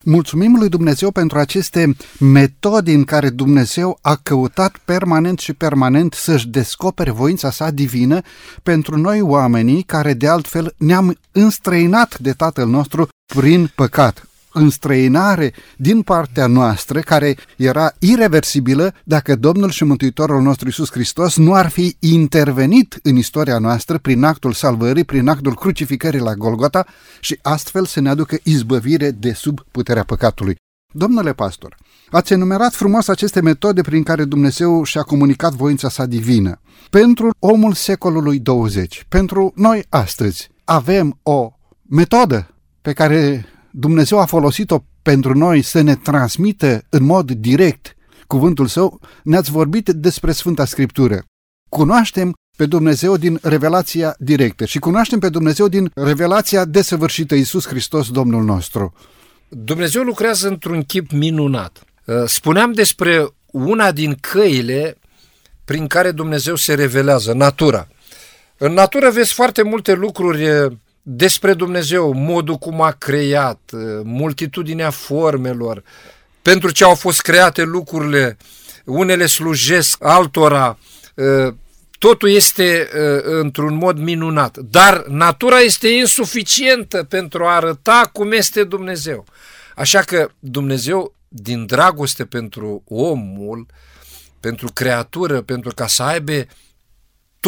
Mulțumim 0.03 0.55
lui 0.55 0.69
Dumnezeu 0.69 1.11
pentru 1.11 1.39
aceste 1.39 1.95
metode 2.19 2.91
în 2.91 3.03
care 3.03 3.29
Dumnezeu 3.29 3.99
a 4.01 4.15
căutat 4.15 4.77
permanent 4.77 5.39
și 5.39 5.53
permanent 5.53 6.13
să-și 6.13 6.47
descopere 6.47 7.11
voința 7.11 7.51
sa 7.51 7.71
divină 7.71 8.21
pentru 8.63 8.97
noi 8.97 9.21
oamenii 9.21 9.83
care 9.83 10.13
de 10.13 10.27
altfel 10.27 10.73
ne-am 10.77 11.17
înstrăinat 11.31 12.19
de 12.19 12.33
Tatăl 12.33 12.67
nostru 12.67 13.07
prin 13.25 13.71
păcat 13.75 14.27
înstrăinare 14.55 15.53
din 15.77 16.01
partea 16.01 16.47
noastră 16.47 16.99
care 16.99 17.35
era 17.57 17.93
irreversibilă 17.99 18.93
dacă 19.03 19.35
Domnul 19.35 19.69
și 19.69 19.83
Mântuitorul 19.83 20.41
nostru 20.41 20.67
Isus 20.67 20.91
Hristos 20.91 21.37
nu 21.37 21.53
ar 21.53 21.69
fi 21.69 21.95
intervenit 21.99 22.99
în 23.03 23.15
istoria 23.15 23.57
noastră 23.57 23.97
prin 23.97 24.23
actul 24.23 24.53
salvării, 24.53 25.03
prin 25.03 25.27
actul 25.27 25.55
crucificării 25.55 26.19
la 26.19 26.33
Golgota 26.33 26.85
și 27.19 27.39
astfel 27.41 27.85
să 27.85 27.99
ne 27.99 28.09
aducă 28.09 28.37
izbăvire 28.43 29.11
de 29.11 29.33
sub 29.33 29.59
puterea 29.71 30.03
păcatului. 30.03 30.55
Domnule 30.93 31.33
pastor, 31.33 31.77
ați 32.09 32.33
enumerat 32.33 32.73
frumos 32.73 33.07
aceste 33.07 33.41
metode 33.41 33.81
prin 33.81 34.03
care 34.03 34.23
Dumnezeu 34.23 34.83
și-a 34.83 35.01
comunicat 35.01 35.53
voința 35.53 35.89
sa 35.89 36.05
divină. 36.05 36.61
Pentru 36.89 37.29
omul 37.39 37.73
secolului 37.73 38.39
20, 38.39 39.05
pentru 39.09 39.53
noi 39.55 39.85
astăzi, 39.89 40.49
avem 40.63 41.19
o 41.23 41.51
metodă 41.89 42.55
pe 42.81 42.93
care 42.93 43.45
Dumnezeu 43.77 44.19
a 44.19 44.25
folosit-o 44.25 44.83
pentru 45.01 45.37
noi 45.37 45.61
să 45.61 45.81
ne 45.81 45.95
transmită 45.95 46.83
în 46.89 47.03
mod 47.03 47.31
direct 47.31 47.95
cuvântul 48.27 48.67
său, 48.67 48.99
ne-ați 49.23 49.51
vorbit 49.51 49.89
despre 49.89 50.31
Sfânta 50.31 50.65
Scriptură. 50.65 51.23
Cunoaștem 51.69 52.33
pe 52.57 52.65
Dumnezeu 52.65 53.17
din 53.17 53.39
revelația 53.41 54.15
directă 54.19 54.65
și 54.65 54.79
cunoaștem 54.79 55.19
pe 55.19 55.29
Dumnezeu 55.29 55.67
din 55.67 55.91
revelația 55.93 56.65
desăvârșită 56.65 57.35
Iisus 57.35 57.67
Hristos, 57.67 58.09
Domnul 58.09 58.43
nostru. 58.43 58.93
Dumnezeu 59.47 60.03
lucrează 60.03 60.47
într-un 60.47 60.83
chip 60.83 61.11
minunat. 61.11 61.83
Uh, 62.05 62.15
spuneam 62.25 62.71
despre 62.71 63.27
una 63.45 63.91
din 63.91 64.15
căile 64.19 64.97
prin 65.65 65.87
care 65.87 66.11
Dumnezeu 66.11 66.55
se 66.55 66.73
revelează, 66.73 67.33
natura. 67.33 67.87
În 68.57 68.73
natură 68.73 69.09
vezi 69.09 69.33
foarte 69.33 69.61
multe 69.61 69.93
lucruri 69.93 70.49
uh, 70.49 70.71
despre 71.07 71.53
Dumnezeu, 71.53 72.13
modul 72.13 72.55
cum 72.55 72.81
a 72.81 72.91
creat, 72.91 73.59
uh, 73.73 73.81
multitudinea 74.03 74.89
formelor, 74.89 75.83
pentru 76.41 76.71
ce 76.71 76.83
au 76.83 76.95
fost 76.95 77.21
create 77.21 77.63
lucrurile, 77.63 78.37
unele 78.85 79.25
slujesc 79.25 80.03
altora, 80.03 80.77
uh, 81.15 81.53
totul 81.99 82.29
este 82.29 82.89
uh, 82.93 83.21
într-un 83.23 83.75
mod 83.75 83.97
minunat, 83.97 84.57
dar 84.57 85.05
natura 85.07 85.59
este 85.59 85.87
insuficientă 85.87 87.03
pentru 87.03 87.45
a 87.45 87.55
arăta 87.55 88.09
cum 88.13 88.31
este 88.31 88.63
Dumnezeu. 88.63 89.25
Așa 89.75 89.99
că 89.99 90.29
Dumnezeu, 90.39 91.13
din 91.27 91.65
dragoste 91.65 92.25
pentru 92.25 92.83
omul, 92.87 93.65
pentru 94.39 94.67
creatură, 94.73 95.41
pentru 95.41 95.71
ca 95.75 95.87
să 95.87 96.03
aibă 96.03 96.45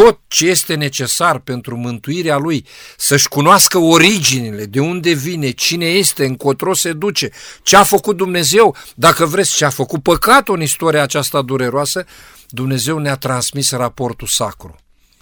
tot 0.03 0.19
ce 0.27 0.47
este 0.47 0.75
necesar 0.75 1.39
pentru 1.39 1.77
mântuirea 1.77 2.37
lui, 2.37 2.65
să-și 2.97 3.27
cunoască 3.27 3.77
originile, 3.77 4.65
de 4.65 4.79
unde 4.79 5.11
vine, 5.11 5.49
cine 5.49 5.85
este, 5.85 6.25
încotro 6.25 6.73
se 6.73 6.93
duce, 6.93 7.29
ce 7.61 7.75
a 7.75 7.83
făcut 7.83 8.17
Dumnezeu, 8.17 8.75
dacă 8.95 9.25
vreți, 9.25 9.55
ce 9.55 9.65
a 9.65 9.69
făcut 9.69 10.03
păcatul 10.03 10.55
în 10.55 10.61
istoria 10.61 11.01
aceasta 11.01 11.41
dureroasă, 11.41 12.05
Dumnezeu 12.49 12.97
ne-a 12.97 13.15
transmis 13.15 13.71
raportul 13.71 14.27
sacru, 14.27 14.75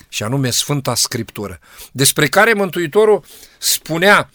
și 0.10 0.24
anume 0.24 0.50
Sfânta 0.50 0.96
Scriptură, 0.96 1.60
despre 1.92 2.28
care 2.28 2.54
Mântuitorul 2.54 3.24
spunea 3.60 4.30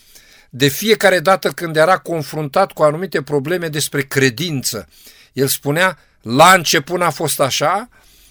de 0.50 0.68
fiecare 0.68 1.20
dată 1.20 1.50
când 1.50 1.76
era 1.76 1.99
confruntat 1.99 2.73
cu 2.73 2.82
anumite 2.82 3.23
probleme 3.23 3.68
despre 3.68 4.02
credință. 4.02 4.88
El 5.32 5.47
spunea, 5.47 5.99
la 6.23 6.52
început 6.52 7.00
a 7.00 7.11
fost 7.11 7.40
așa, 7.40 7.88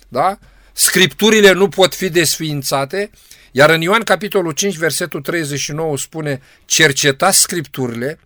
da? 0.08 0.38
Scripturile 0.74 1.52
nu 1.52 1.70
pot 1.70 1.96
fi 1.96 2.10
desființate, 2.10 3.12
iar 3.52 3.70
în 3.70 3.82
Ioan 3.82 4.04
capitolul 4.04 4.52
5, 4.52 4.76
versetul 4.76 5.22
39 5.22 5.98
spune 5.98 6.42
cercetați 6.66 7.40
Scripturile, 7.40 8.20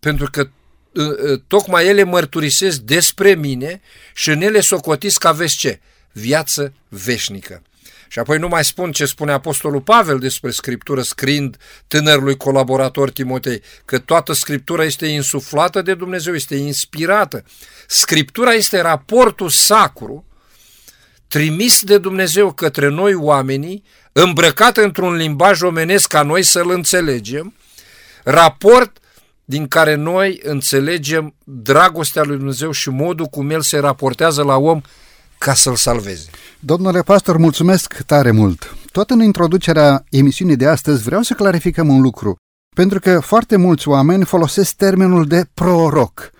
pentru 0.00 0.28
că 0.30 0.48
ă, 0.96 1.02
ă, 1.02 1.36
tocmai 1.46 1.86
ele 1.86 2.02
mărturisesc 2.02 2.78
despre 2.78 3.34
mine 3.34 3.80
și 4.14 4.30
în 4.30 4.40
ele 4.40 4.60
socotiți 4.60 5.18
că 5.18 5.28
aveți 5.28 5.56
ce? 5.56 5.80
Viață 6.12 6.72
veșnică. 6.88 7.62
Și 8.12 8.18
apoi 8.18 8.38
nu 8.38 8.48
mai 8.48 8.64
spun 8.64 8.92
ce 8.92 9.04
spune 9.04 9.32
Apostolul 9.32 9.80
Pavel 9.80 10.18
despre 10.18 10.50
Scriptură, 10.50 11.02
scriind 11.02 11.56
tânărului 11.86 12.36
colaborator 12.36 13.10
Timotei, 13.10 13.62
că 13.84 13.98
toată 13.98 14.32
Scriptura 14.32 14.84
este 14.84 15.06
insuflată 15.06 15.82
de 15.82 15.94
Dumnezeu, 15.94 16.34
este 16.34 16.54
inspirată. 16.54 17.44
Scriptura 17.86 18.52
este 18.52 18.80
raportul 18.80 19.48
sacru 19.48 20.24
trimis 21.32 21.82
de 21.82 21.98
Dumnezeu 21.98 22.52
către 22.52 22.88
noi 22.88 23.14
oamenii, 23.14 23.84
îmbrăcat 24.12 24.76
într-un 24.76 25.14
limbaj 25.14 25.62
omenesc 25.62 26.08
ca 26.08 26.22
noi 26.22 26.42
să-l 26.42 26.70
înțelegem, 26.70 27.54
raport 28.24 28.98
din 29.44 29.68
care 29.68 29.94
noi 29.94 30.40
înțelegem 30.42 31.34
dragostea 31.44 32.22
lui 32.22 32.36
Dumnezeu 32.36 32.70
și 32.70 32.88
modul 32.88 33.26
cum 33.26 33.50
El 33.50 33.60
se 33.60 33.78
raportează 33.78 34.42
la 34.42 34.56
om 34.56 34.80
ca 35.38 35.54
să-l 35.54 35.76
salveze. 35.76 36.30
Domnule 36.60 37.02
pastor, 37.02 37.36
mulțumesc 37.36 38.02
tare 38.06 38.30
mult. 38.30 38.76
Tot 38.90 39.10
în 39.10 39.22
introducerea 39.22 40.04
emisiunii 40.10 40.56
de 40.56 40.66
astăzi 40.66 41.02
vreau 41.02 41.22
să 41.22 41.34
clarificăm 41.34 41.88
un 41.88 42.00
lucru, 42.00 42.36
pentru 42.76 43.00
că 43.00 43.20
foarte 43.20 43.56
mulți 43.56 43.88
oameni 43.88 44.24
folosesc 44.24 44.74
termenul 44.74 45.26
de 45.26 45.44
proroc. 45.54 46.30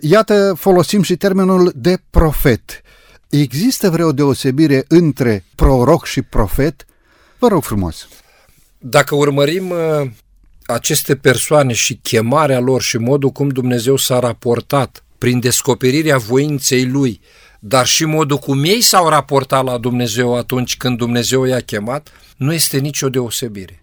Iată, 0.00 0.54
folosim 0.58 1.02
și 1.02 1.16
termenul 1.16 1.72
de 1.74 1.98
profet. 2.10 2.82
Există 3.28 3.90
vreo 3.90 4.12
deosebire 4.12 4.84
între 4.88 5.44
proroc 5.54 6.06
și 6.06 6.22
profet? 6.22 6.86
Vă 7.38 7.48
rog 7.48 7.62
frumos. 7.62 8.08
Dacă 8.78 9.14
urmărim 9.14 9.70
uh, 9.70 10.10
aceste 10.66 11.16
persoane 11.16 11.72
și 11.72 11.94
chemarea 11.94 12.60
lor 12.60 12.82
și 12.82 12.96
modul 12.96 13.30
cum 13.30 13.48
Dumnezeu 13.48 13.96
s-a 13.96 14.18
raportat 14.18 15.04
prin 15.18 15.40
descoperirea 15.40 16.18
voinței 16.18 16.86
Lui, 16.86 17.20
dar 17.58 17.86
și 17.86 18.04
modul 18.04 18.38
cum 18.38 18.64
ei 18.64 18.80
s-au 18.80 19.08
raportat 19.08 19.64
la 19.64 19.78
Dumnezeu 19.78 20.36
atunci 20.36 20.76
când 20.76 20.96
Dumnezeu 20.96 21.44
i-a 21.44 21.60
chemat, 21.60 22.12
nu 22.36 22.52
este 22.52 22.78
nicio 22.78 23.08
deosebire. 23.08 23.82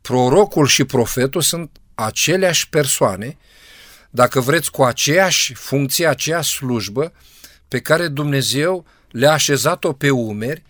prorocul 0.00 0.66
și 0.66 0.84
profetul 0.84 1.40
sunt 1.40 1.70
aceleași 1.94 2.68
persoane, 2.68 3.36
dacă 4.10 4.40
vreți, 4.40 4.70
cu 4.70 4.82
aceeași 4.82 5.54
funcție, 5.54 6.06
aceeași 6.06 6.54
slujbă 6.54 7.12
pe 7.70 7.80
care 7.80 8.08
Dumnezeu 8.08 8.84
le-a 9.10 9.32
așezat-o 9.32 9.92
pe 9.92 10.10
umeri 10.10 10.62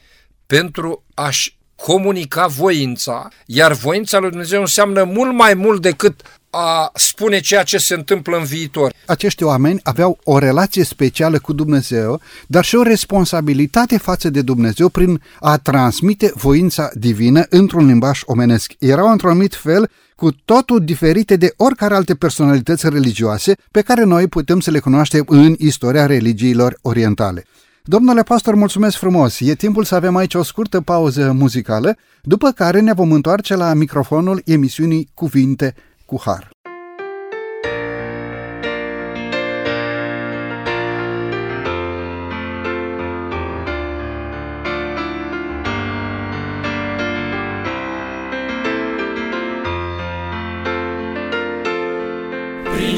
pentru 0.47 1.05
a-și 1.15 1.59
comunica 1.75 2.47
voința, 2.47 3.29
iar 3.47 3.73
voința 3.73 4.19
lui 4.19 4.31
Dumnezeu 4.31 4.61
înseamnă 4.61 5.05
mult 5.05 5.35
mai 5.35 5.55
mult 5.55 5.83
decât 5.83 6.23
a 6.51 6.91
spune 6.95 7.41
ceea 7.41 7.63
ce 7.63 7.79
se 7.79 7.95
întâmplă 7.95 8.37
în 8.37 8.45
viitor. 8.45 8.93
Acești 9.07 9.43
oameni 9.43 9.81
aveau 9.83 10.19
o 10.25 10.39
relație 10.39 10.85
specială 10.85 11.39
cu 11.39 11.53
Dumnezeu, 11.53 12.21
dar 12.47 12.65
și 12.65 12.75
o 12.77 12.83
responsabilitate 12.83 13.99
față 13.99 14.31
de 14.31 14.43
Dumnezeu 14.43 14.89
prin 14.89 15.23
a 15.41 15.59
transmite 15.59 16.33
voința 16.35 16.91
divină 16.95 17.47
într-un 17.49 17.87
limbaj 17.87 18.21
omenesc. 18.25 18.73
Erau 18.79 19.11
într-un 19.11 19.31
anumit 19.31 19.55
fel 19.55 19.91
cu 20.21 20.33
totul 20.45 20.85
diferite 20.85 21.37
de 21.37 21.53
oricare 21.57 21.95
alte 21.95 22.15
personalități 22.15 22.89
religioase 22.89 23.55
pe 23.71 23.81
care 23.81 24.05
noi 24.05 24.27
putem 24.27 24.61
să 24.61 24.71
le 24.71 24.79
cunoaștem 24.79 25.25
în 25.27 25.55
istoria 25.59 26.07
religiilor 26.07 26.79
orientale. 26.83 27.45
Domnule 27.85 28.23
pastor, 28.23 28.55
mulțumesc 28.55 28.97
frumos! 28.97 29.41
E 29.41 29.55
timpul 29.55 29.85
să 29.85 29.95
avem 29.95 30.17
aici 30.17 30.35
o 30.35 30.43
scurtă 30.43 30.81
pauză 30.81 31.33
muzicală, 31.33 31.97
după 32.23 32.51
care 32.51 32.81
ne 32.81 32.93
vom 32.93 33.13
întoarce 33.13 33.57
la 33.57 33.75
microfonul 33.75 34.43
emisiunii 34.45 35.09
Cuvinte 35.15 35.75
cu 36.07 36.21
Har. 36.25 36.51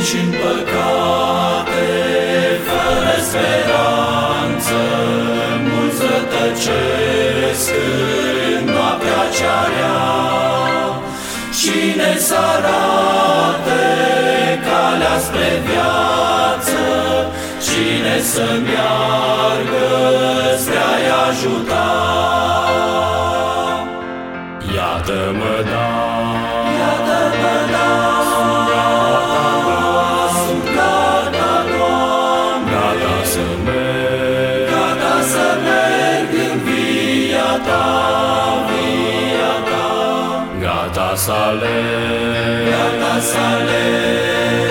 Prin 0.02 0.14
și 0.14 0.26
păcate, 0.42 1.90
fără 2.66 3.16
speranță, 3.28 4.80
mulți 5.68 6.00
rătăcesc 6.10 7.70
în 8.58 8.64
noaptea 8.72 9.22
cea 9.36 9.62
rea. 9.74 10.02
Cine 11.58 12.16
să 12.18 12.34
arate 12.34 13.82
calea 14.66 15.18
spre 15.18 15.50
viață, 15.66 16.82
Cine 17.66 18.20
să 18.20 18.46
meargă 18.66 19.88
spre 20.58 20.78
a-i 20.92 21.06
ajuta. 21.28 21.88
Iată-mă, 24.74 25.54
da, 25.70 26.01
gata 41.22 41.34
să 41.34 41.40
alerg, 41.48 42.68
gata 42.68 43.14
să 43.20 43.38
alerg, 43.52 44.62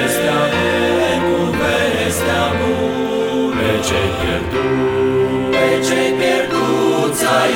vestea 0.00 0.40
bună, 0.52 1.10
cu 1.24 1.40
vestea 1.58 2.44
bună, 2.58 3.54
pe 3.56 3.70
cei 3.86 4.10
pierduți, 4.18 5.50
pe 5.52 5.66
cei 5.86 6.10
pierduți 6.18 7.24
ai 7.40 7.52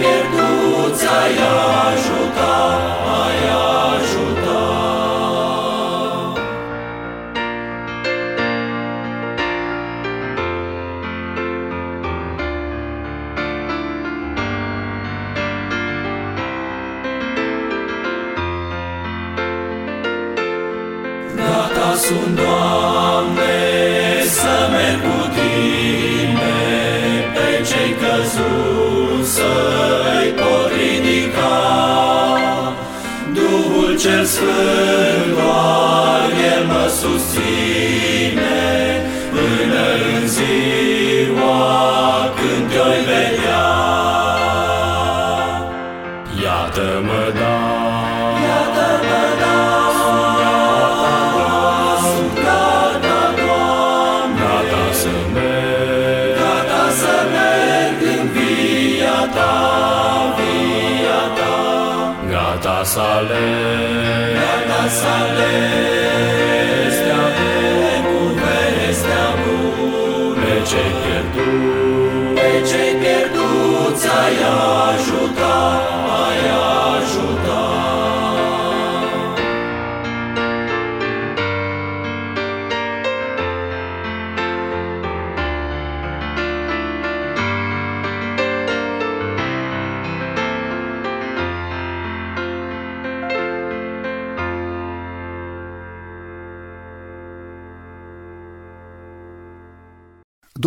pierduți, 0.00 1.04
pe 1.38 1.61
gata 63.28 64.88
să 64.88 65.06
alerg, 65.06 66.01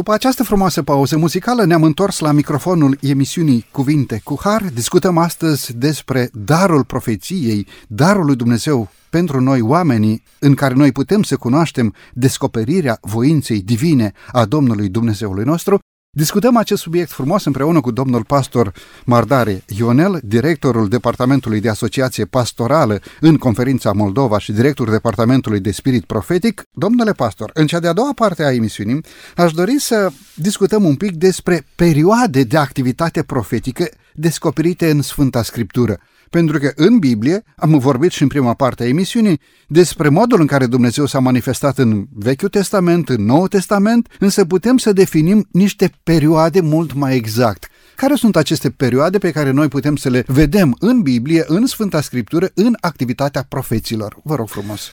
După 0.06 0.18
această 0.18 0.44
frumoasă 0.44 0.84
pauză 0.84 1.18
muzicală 1.18 1.66
ne-am 1.66 1.84
întors 1.84 2.20
la 2.20 2.32
microfonul 2.32 2.98
emisiunii 3.02 3.66
Cuvinte 3.72 4.22
cu 4.24 4.40
Har. 4.42 4.64
Discutăm 4.74 5.18
astăzi 5.18 5.78
despre 5.78 6.30
darul 6.34 6.84
profeției, 6.84 7.68
darul 7.88 8.26
lui 8.26 8.36
Dumnezeu 8.36 8.90
pentru 9.10 9.40
noi 9.42 9.62
oamenii 9.62 10.24
în 10.40 10.54
care 10.54 10.74
noi 10.74 10.92
putem 10.92 11.24
să 11.24 11.36
cunoaștem 11.36 11.94
descoperirea 12.14 12.98
voinței 13.02 13.62
divine 13.62 14.14
a 14.32 14.46
Domnului 14.46 14.90
Dumnezeului 14.90 15.44
nostru 15.44 15.80
Discutăm 16.18 16.58
acest 16.58 16.82
subiect 16.82 17.12
frumos 17.12 17.46
împreună 17.46 17.82
cu 17.82 17.92
domnul 17.92 18.24
pastor 18.24 18.74
Mardare 19.06 19.64
Ionel, 19.78 20.20
directorul 20.24 20.88
Departamentului 20.88 21.60
de 21.60 21.70
Asociație 21.70 22.26
Pastorală 22.26 23.00
în 23.20 23.38
Conferința 23.38 23.92
Moldova 23.92 24.40
și 24.40 24.52
directorul 24.52 24.94
Departamentului 24.94 25.60
de 25.60 25.72
Spirit 25.72 26.06
Profetic. 26.06 26.64
Domnule 26.72 27.12
pastor, 27.12 27.52
în 27.54 27.68
cea 27.68 27.80
de-a 27.80 27.94
doua 27.94 28.12
parte 28.16 28.44
a 28.44 28.54
emisiunii 28.54 29.02
aș 29.36 29.52
dori 29.52 29.80
să 29.80 30.12
discutăm 30.36 30.84
un 30.84 30.96
pic 30.96 31.12
despre 31.16 31.66
perioade 31.76 32.44
de 32.44 32.58
activitate 32.58 33.24
profetică 33.24 33.88
descoperite 34.14 34.90
în 34.90 35.02
Sfânta 35.02 35.44
Scriptură. 35.44 36.00
Pentru 36.36 36.60
că 36.60 36.72
în 36.76 37.00
Biblie, 37.00 37.44
am 37.56 37.78
vorbit 37.78 38.12
și 38.12 38.22
în 38.22 38.28
prima 38.28 38.54
parte 38.54 38.84
a 38.84 38.88
emisiunii, 38.88 39.40
despre 39.68 40.10
modul 40.10 40.40
în 40.40 40.48
care 40.48 40.66
Dumnezeu 40.66 41.06
s-a 41.06 41.20
manifestat 41.20 41.78
în 41.78 42.06
Vechiul 42.14 42.50
Testament, 42.50 43.10
în 43.10 43.26
Noul 43.26 43.48
Testament, 43.48 44.08
însă 44.20 44.46
putem 44.46 44.78
să 44.78 44.94
definim 44.94 45.48
niște 45.52 45.92
perioade 46.04 46.62
mult 46.62 46.94
mai 46.94 47.16
exact. 47.16 47.68
Care 47.96 48.16
sunt 48.16 48.36
aceste 48.36 48.70
perioade 48.70 49.18
pe 49.18 49.32
care 49.32 49.52
noi 49.52 49.68
putem 49.68 49.96
să 49.96 50.10
le 50.10 50.24
vedem 50.28 50.76
în 50.80 51.02
Biblie, 51.02 51.44
în 51.48 51.66
Sfânta 51.66 52.02
Scriptură, 52.02 52.50
în 52.54 52.76
activitatea 52.80 53.46
profeților? 53.50 54.18
Vă 54.24 54.36
rog 54.36 54.48
frumos. 54.48 54.90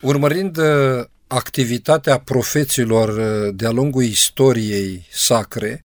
Urmărind 0.00 0.56
uh, 0.56 0.64
activitatea 1.26 2.18
profeților 2.18 3.08
uh, 3.08 3.54
de-a 3.54 3.70
lungul 3.70 4.02
istoriei 4.02 5.06
sacre, 5.12 5.80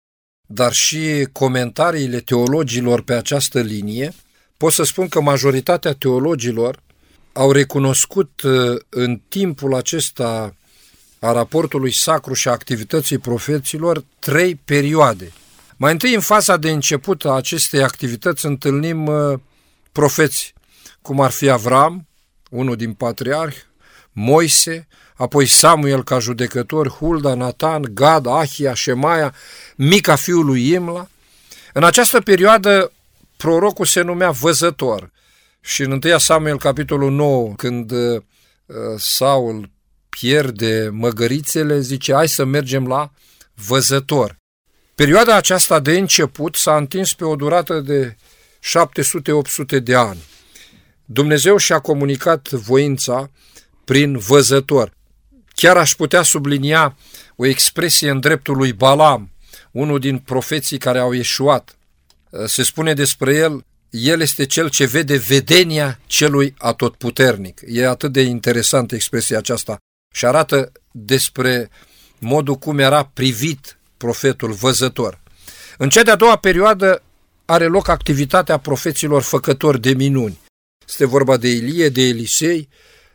dar 0.46 0.72
și 0.72 1.28
comentariile 1.32 2.18
teologilor 2.18 3.02
pe 3.02 3.14
această 3.14 3.60
linie, 3.60 4.12
pot 4.56 4.72
să 4.72 4.82
spun 4.82 5.08
că 5.08 5.20
majoritatea 5.20 5.92
teologilor 5.92 6.82
au 7.32 7.52
recunoscut 7.52 8.42
uh, 8.42 8.76
în 8.88 9.20
timpul 9.28 9.74
acesta 9.74 10.54
a 11.18 11.32
raportului 11.32 11.92
sacru 11.92 12.34
și 12.34 12.48
a 12.48 12.50
activității 12.50 13.18
profeților 13.18 14.04
trei 14.18 14.54
perioade. 14.54 15.32
Mai 15.76 15.92
întâi, 15.92 16.14
în 16.14 16.20
faza 16.20 16.56
de 16.56 16.70
început 16.70 17.24
a 17.24 17.32
acestei 17.32 17.82
activități, 17.82 18.46
întâlnim 18.46 19.06
uh, 19.06 19.38
profeți, 19.92 20.54
cum 21.02 21.20
ar 21.20 21.30
fi 21.30 21.48
Avram, 21.48 22.06
unul 22.50 22.76
din 22.76 22.92
patriarhi, 22.92 23.64
Moise, 24.12 24.88
apoi 25.14 25.46
Samuel 25.46 26.04
ca 26.04 26.18
judecător, 26.18 26.88
Hulda, 26.88 27.34
Natan, 27.34 27.82
Gad, 27.94 28.26
Ahia, 28.26 28.74
Shemaia, 28.74 29.34
mica 29.76 30.16
fiul 30.16 30.44
lui 30.44 30.72
Imla. 30.72 31.08
În 31.72 31.84
această 31.84 32.20
perioadă 32.20 32.92
prorocul 33.36 33.84
se 33.84 34.00
numea 34.00 34.30
văzător. 34.30 35.10
Și 35.60 35.82
în 35.82 36.00
1 36.04 36.18
Samuel, 36.18 36.58
capitolul 36.58 37.10
9, 37.12 37.52
când 37.56 37.90
uh, 37.90 38.22
Saul 38.96 39.70
pierde 40.08 40.88
măgărițele, 40.92 41.80
zice, 41.80 42.12
hai 42.12 42.28
să 42.28 42.44
mergem 42.44 42.86
la 42.86 43.10
văzător. 43.54 44.36
Perioada 44.94 45.36
aceasta 45.36 45.80
de 45.80 45.98
început 45.98 46.54
s-a 46.54 46.76
întins 46.76 47.14
pe 47.14 47.24
o 47.24 47.36
durată 47.36 47.80
de 47.80 48.16
700-800 49.78 49.82
de 49.82 49.94
ani. 49.94 50.22
Dumnezeu 51.04 51.56
și-a 51.56 51.78
comunicat 51.78 52.50
voința 52.50 53.30
prin 53.84 54.18
văzător. 54.18 54.92
Chiar 55.54 55.76
aș 55.76 55.94
putea 55.94 56.22
sublinia 56.22 56.96
o 57.36 57.46
expresie 57.46 58.10
în 58.10 58.20
dreptul 58.20 58.56
lui 58.56 58.72
Balam, 58.72 59.30
unul 59.70 59.98
din 59.98 60.18
profeții 60.18 60.78
care 60.78 60.98
au 60.98 61.12
ieșuat. 61.12 61.75
Eh, 62.40 62.46
se 62.46 62.62
spune 62.62 62.94
despre 62.94 63.34
el, 63.34 63.64
el 63.90 64.20
este 64.20 64.46
cel 64.46 64.68
ce 64.68 64.86
vede 64.86 65.16
vedenia 65.16 66.00
celui 66.06 66.54
atotputernic. 66.58 67.60
E 67.66 67.86
atât 67.86 68.12
de 68.12 68.20
interesantă 68.20 68.94
expresia 68.94 69.38
aceasta 69.38 69.76
și 70.14 70.26
arată 70.26 70.72
despre 70.90 71.70
modul 72.18 72.54
cum 72.54 72.78
era 72.78 73.04
privit 73.04 73.78
profetul 73.96 74.52
văzător. 74.52 75.20
În 75.78 75.88
cea 75.88 76.02
de-a 76.02 76.16
doua 76.16 76.36
perioadă 76.36 77.02
are 77.44 77.66
loc 77.66 77.88
activitatea 77.88 78.56
profeților 78.58 79.22
făcători 79.22 79.80
de 79.80 79.92
minuni. 79.92 80.40
Este 80.86 81.04
vorba 81.04 81.36
de 81.36 81.48
Ilie, 81.48 81.88
de 81.88 82.02
Elisei, 82.02 82.68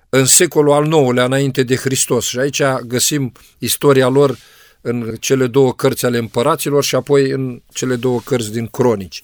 în 0.09 0.25
secolul 0.25 0.71
al 0.71 0.85
IX-lea 0.85 1.25
înainte 1.25 1.63
de 1.63 1.75
Hristos. 1.75 2.25
Și 2.25 2.39
aici 2.39 2.61
găsim 2.85 3.31
istoria 3.57 4.07
lor 4.07 4.37
în 4.81 5.15
cele 5.19 5.47
două 5.47 5.73
cărți 5.73 6.05
ale 6.05 6.17
împăraților 6.17 6.83
și 6.83 6.95
apoi 6.95 7.29
în 7.29 7.61
cele 7.73 7.95
două 7.95 8.19
cărți 8.19 8.51
din 8.51 8.67
cronici. 8.67 9.23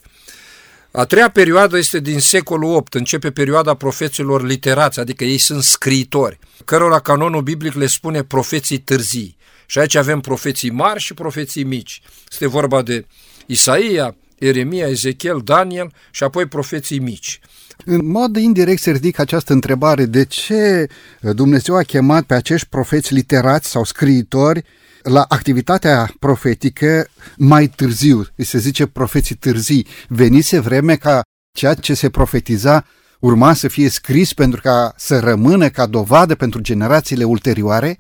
A 0.92 1.06
treia 1.06 1.30
perioadă 1.30 1.78
este 1.78 2.00
din 2.00 2.20
secolul 2.20 2.70
VIII, 2.70 2.84
începe 2.92 3.32
perioada 3.32 3.74
profeților 3.74 4.46
literați, 4.46 5.00
adică 5.00 5.24
ei 5.24 5.38
sunt 5.38 5.64
scriitori, 5.64 6.40
cărora 6.66 7.00
canonul 7.00 7.42
biblic 7.42 7.74
le 7.74 7.86
spune 7.86 8.24
profeții 8.24 8.78
târzii. 8.78 9.36
Și 9.66 9.80
aici 9.80 9.96
avem 9.96 10.20
profeții 10.20 10.70
mari 10.70 11.00
și 11.00 11.14
profeții 11.14 11.64
mici. 11.64 12.02
Este 12.32 12.48
vorba 12.48 12.82
de 12.82 13.06
Isaia, 13.46 14.16
Eremia, 14.38 14.88
Ezechiel, 14.88 15.42
Daniel 15.44 15.94
și 16.12 16.24
apoi 16.24 16.46
profeții 16.46 17.00
mici. 17.00 17.40
În 17.86 18.08
mod 18.08 18.36
indirect 18.36 18.82
se 18.82 18.92
ridică 18.92 19.22
această 19.22 19.54
întrebare, 19.54 20.06
de 20.06 20.26
ce 20.26 20.88
Dumnezeu 21.22 21.76
a 21.76 21.82
chemat 21.82 22.24
pe 22.24 22.34
acești 22.34 22.68
profeți 22.68 23.14
literați 23.14 23.70
sau 23.70 23.84
scriitori 23.84 24.64
la 25.08 25.26
activitatea 25.28 26.14
profetică 26.20 27.08
mai 27.38 27.68
târziu, 27.68 28.28
se 28.38 28.58
zice 28.58 28.86
profeții 28.86 29.36
târzii, 29.36 29.88
venise 30.08 30.60
vreme 30.60 30.96
ca 30.96 31.22
ceea 31.58 31.74
ce 31.74 31.94
se 31.94 32.10
profetiza 32.10 32.86
urma 33.20 33.54
să 33.54 33.68
fie 33.68 33.90
scris 33.90 34.34
pentru 34.34 34.62
ca 34.62 34.94
să 34.98 35.20
rămână 35.20 35.70
ca 35.70 35.86
dovadă 35.86 36.36
pentru 36.36 36.60
generațiile 36.62 37.24
ulterioare? 37.24 37.98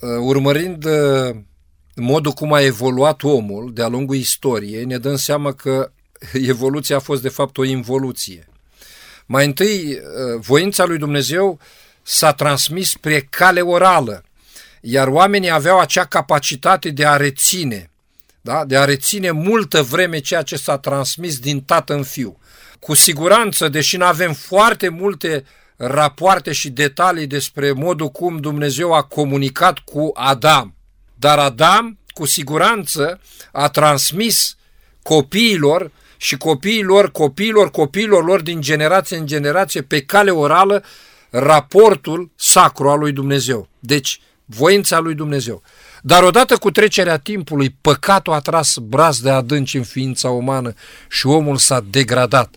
Uh, 0.00 0.08
urmărind 0.20 0.84
uh, 0.84 1.36
modul 1.94 2.32
cum 2.32 2.52
a 2.52 2.60
evoluat 2.60 3.22
omul 3.22 3.70
de-a 3.74 3.88
lungul 3.88 4.16
istoriei, 4.16 4.84
ne 4.84 4.98
dăm 4.98 5.16
seama 5.16 5.52
că 5.52 5.92
evoluția 6.32 6.96
a 6.96 7.00
fost 7.00 7.22
de 7.22 7.28
fapt 7.28 7.58
o 7.58 7.64
involuție. 7.64 8.46
Mai 9.26 9.46
întâi, 9.46 9.90
uh, 9.90 10.40
voința 10.40 10.84
lui 10.84 10.98
Dumnezeu 10.98 11.58
s-a 12.02 12.32
transmis 12.32 12.90
spre 12.90 13.26
cale 13.30 13.60
orală, 13.60 14.24
iar 14.84 15.08
oamenii 15.08 15.50
aveau 15.50 15.78
acea 15.78 16.04
capacitate 16.04 16.90
de 16.90 17.06
a 17.06 17.16
reține, 17.16 17.90
da? 18.40 18.64
de 18.64 18.76
a 18.76 18.84
reține 18.84 19.30
multă 19.30 19.82
vreme 19.82 20.18
ceea 20.18 20.42
ce 20.42 20.56
s-a 20.56 20.78
transmis 20.78 21.38
din 21.38 21.60
tată 21.60 21.94
în 21.94 22.02
fiu. 22.02 22.38
Cu 22.80 22.94
siguranță, 22.94 23.68
deși 23.68 23.96
nu 23.96 24.04
avem 24.04 24.32
foarte 24.32 24.88
multe 24.88 25.44
rapoarte 25.76 26.52
și 26.52 26.70
detalii 26.70 27.26
despre 27.26 27.72
modul 27.72 28.08
cum 28.08 28.36
Dumnezeu 28.36 28.92
a 28.92 29.02
comunicat 29.02 29.78
cu 29.78 30.10
Adam, 30.14 30.74
dar 31.14 31.38
Adam, 31.38 31.98
cu 32.08 32.26
siguranță, 32.26 33.20
a 33.52 33.68
transmis 33.68 34.56
copiilor 35.02 35.90
și 36.16 36.36
copiilor, 36.36 37.10
copiilor, 37.10 37.70
copiilor 37.70 38.24
lor 38.24 38.40
din 38.40 38.60
generație 38.60 39.16
în 39.16 39.26
generație 39.26 39.82
pe 39.82 40.02
cale 40.02 40.30
orală 40.30 40.84
raportul 41.30 42.30
sacru 42.36 42.88
al 42.88 42.98
lui 42.98 43.12
Dumnezeu. 43.12 43.68
Deci, 43.78 44.20
voința 44.44 44.98
lui 44.98 45.14
Dumnezeu. 45.14 45.62
Dar 46.02 46.22
odată 46.22 46.56
cu 46.56 46.70
trecerea 46.70 47.18
timpului, 47.18 47.76
păcatul 47.80 48.32
a 48.32 48.40
tras 48.40 48.76
braz 48.76 49.20
de 49.20 49.30
adânci 49.30 49.74
în 49.74 49.82
ființa 49.82 50.30
umană 50.30 50.72
și 51.08 51.26
omul 51.26 51.56
s-a 51.56 51.84
degradat. 51.90 52.54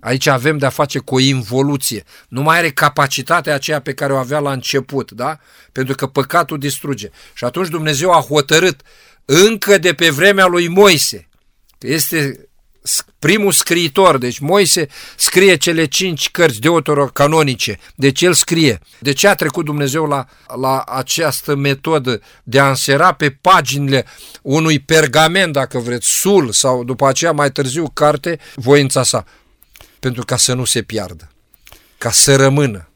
Aici 0.00 0.26
avem 0.26 0.58
de-a 0.58 0.68
face 0.68 0.98
cu 0.98 1.14
o 1.14 1.18
involuție. 1.18 2.04
Nu 2.28 2.42
mai 2.42 2.58
are 2.58 2.70
capacitatea 2.70 3.54
aceea 3.54 3.80
pe 3.80 3.94
care 3.94 4.12
o 4.12 4.16
avea 4.16 4.38
la 4.38 4.52
început, 4.52 5.10
da? 5.10 5.38
Pentru 5.72 5.94
că 5.94 6.06
păcatul 6.06 6.58
distruge. 6.58 7.10
Și 7.34 7.44
atunci 7.44 7.68
Dumnezeu 7.68 8.10
a 8.12 8.20
hotărât 8.20 8.80
încă 9.24 9.78
de 9.78 9.94
pe 9.94 10.10
vremea 10.10 10.46
lui 10.46 10.68
Moise, 10.68 11.28
este 11.78 12.48
primul 13.18 13.52
scriitor, 13.52 14.18
deci 14.18 14.38
Moise 14.38 14.86
scrie 15.16 15.56
cele 15.56 15.84
cinci 15.84 16.30
cărți 16.30 16.60
deuterocanonice, 16.60 17.78
deci 17.94 18.22
el 18.22 18.32
scrie. 18.32 18.80
De 18.98 19.12
ce 19.12 19.28
a 19.28 19.34
trecut 19.34 19.64
Dumnezeu 19.64 20.06
la, 20.06 20.26
la 20.60 20.80
această 20.80 21.54
metodă 21.54 22.20
de 22.42 22.58
a 22.58 22.68
însera 22.68 23.12
pe 23.12 23.30
paginile 23.30 24.04
unui 24.42 24.78
pergament, 24.78 25.52
dacă 25.52 25.78
vreți, 25.78 26.08
sul 26.08 26.52
sau 26.52 26.84
după 26.84 27.08
aceea 27.08 27.32
mai 27.32 27.50
târziu 27.52 27.88
carte, 27.88 28.38
voința 28.54 29.02
sa? 29.02 29.24
Pentru 29.98 30.24
ca 30.24 30.36
să 30.36 30.54
nu 30.54 30.64
se 30.64 30.82
piardă, 30.82 31.30
ca 31.98 32.10
să 32.10 32.36
rămână 32.36 32.88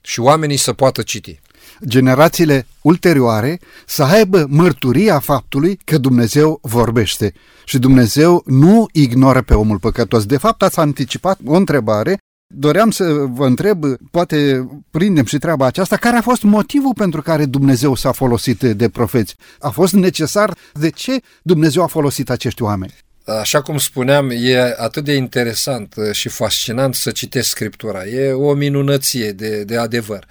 și 0.00 0.20
oamenii 0.20 0.56
să 0.56 0.72
poată 0.72 1.02
citi 1.02 1.40
generațiile 1.86 2.66
ulterioare 2.82 3.60
să 3.86 4.02
aibă 4.02 4.46
mărturia 4.48 5.18
faptului 5.18 5.78
că 5.84 5.98
Dumnezeu 5.98 6.58
vorbește. 6.62 7.32
Și 7.64 7.78
Dumnezeu 7.78 8.42
nu 8.46 8.88
ignoră 8.92 9.42
pe 9.42 9.54
omul 9.54 9.78
păcătos. 9.78 10.24
De 10.26 10.36
fapt, 10.36 10.62
ați 10.62 10.78
anticipat 10.78 11.38
o 11.44 11.54
întrebare 11.54 12.18
Doream 12.54 12.90
să 12.90 13.04
vă 13.12 13.46
întreb, 13.46 13.84
poate 14.10 14.68
prindem 14.90 15.24
și 15.24 15.38
treaba 15.38 15.66
aceasta, 15.66 15.96
care 15.96 16.16
a 16.16 16.20
fost 16.20 16.42
motivul 16.42 16.94
pentru 16.94 17.22
care 17.22 17.44
Dumnezeu 17.44 17.94
s-a 17.94 18.12
folosit 18.12 18.60
de 18.62 18.88
profeți? 18.88 19.34
A 19.58 19.68
fost 19.68 19.92
necesar? 19.92 20.56
De 20.72 20.90
ce 20.90 21.20
Dumnezeu 21.42 21.82
a 21.82 21.86
folosit 21.86 22.30
acești 22.30 22.62
oameni? 22.62 22.94
Așa 23.24 23.62
cum 23.62 23.78
spuneam, 23.78 24.30
e 24.30 24.74
atât 24.78 25.04
de 25.04 25.12
interesant 25.12 25.94
și 26.12 26.28
fascinant 26.28 26.94
să 26.94 27.10
citești 27.10 27.50
Scriptura. 27.50 28.06
E 28.06 28.32
o 28.32 28.54
minunăție 28.54 29.32
de, 29.32 29.64
de 29.64 29.76
adevăr. 29.76 30.26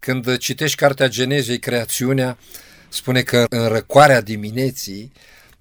Când 0.00 0.36
citești 0.36 0.76
Cartea 0.76 1.08
Genezei, 1.08 1.58
Creațiunea, 1.58 2.38
spune 2.88 3.22
că 3.22 3.46
în 3.48 3.68
răcoarea 3.68 4.20
dimineții 4.20 5.12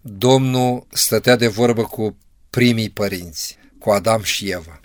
Domnul 0.02 0.88
stătea 0.92 1.36
de 1.36 1.48
vorbă 1.48 1.84
cu 1.84 2.18
primii 2.50 2.90
părinți, 2.90 3.58
cu 3.80 3.90
Adam 3.90 4.24
și 4.24 4.50
Eva. 4.50 4.80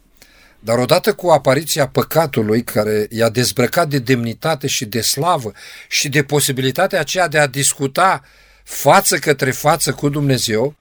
Dar 0.61 0.79
odată 0.79 1.15
cu 1.15 1.29
apariția 1.29 1.89
păcatului 1.89 2.65
care 2.65 3.07
i-a 3.11 3.29
dezbrăcat 3.29 3.89
de 3.89 3.99
demnitate 3.99 4.67
și 4.67 4.85
de 4.85 5.01
slavă 5.01 5.53
și 5.89 6.09
de 6.09 6.25
posibilitatea 6.25 7.01
aceea 7.01 7.29
de 7.29 7.39
a 7.39 7.47
discuta 7.47 8.23
față 8.65 9.19
către 9.19 9.51
față 9.51 9.93
cu 9.93 10.09
Dumnezeu, 10.09 10.77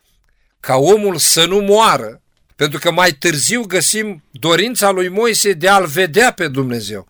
ca 0.60 0.76
omul 0.76 1.18
să 1.18 1.46
nu 1.46 1.60
moară, 1.60 2.22
pentru 2.56 2.80
că 2.80 2.92
mai 2.92 3.12
târziu 3.12 3.64
găsim 3.64 4.24
dorința 4.32 4.90
lui 4.90 5.10
Moise 5.10 5.54
de 5.54 5.70
a-l 5.70 5.86
vedea 5.86 6.32
pe 6.32 6.48
Dumnezeu. 6.48 7.08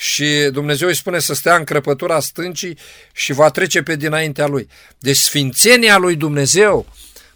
Și 0.00 0.48
Dumnezeu 0.52 0.88
îi 0.88 0.94
spune 0.94 1.18
să 1.18 1.34
stea 1.34 1.56
în 1.56 1.64
crăpătura 1.64 2.20
stâncii 2.20 2.78
și 3.12 3.32
va 3.32 3.50
trece 3.50 3.82
pe 3.82 3.96
dinaintea 3.96 4.46
lui. 4.46 4.68
Deci 4.98 5.16
sfințenia 5.16 5.96
lui 5.96 6.16
Dumnezeu 6.16 6.86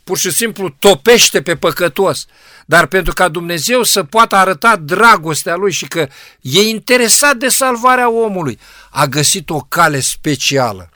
pur 0.05 0.19
și 0.19 0.31
simplu 0.31 0.69
topește 0.69 1.43
pe 1.43 1.57
păcătos. 1.57 2.27
Dar 2.67 2.87
pentru 2.87 3.13
ca 3.13 3.29
Dumnezeu 3.29 3.83
să 3.83 4.05
poată 4.05 4.37
arăta 4.37 4.77
dragostea 4.77 5.55
lui 5.55 5.73
și 5.73 5.87
că 5.87 6.09
e 6.41 6.61
interesat 6.61 7.37
de 7.37 7.49
salvarea 7.49 8.11
omului, 8.11 8.59
a 8.91 9.07
găsit 9.07 9.51
o 9.51 9.61
cale 9.61 10.01
specială. 10.01 10.91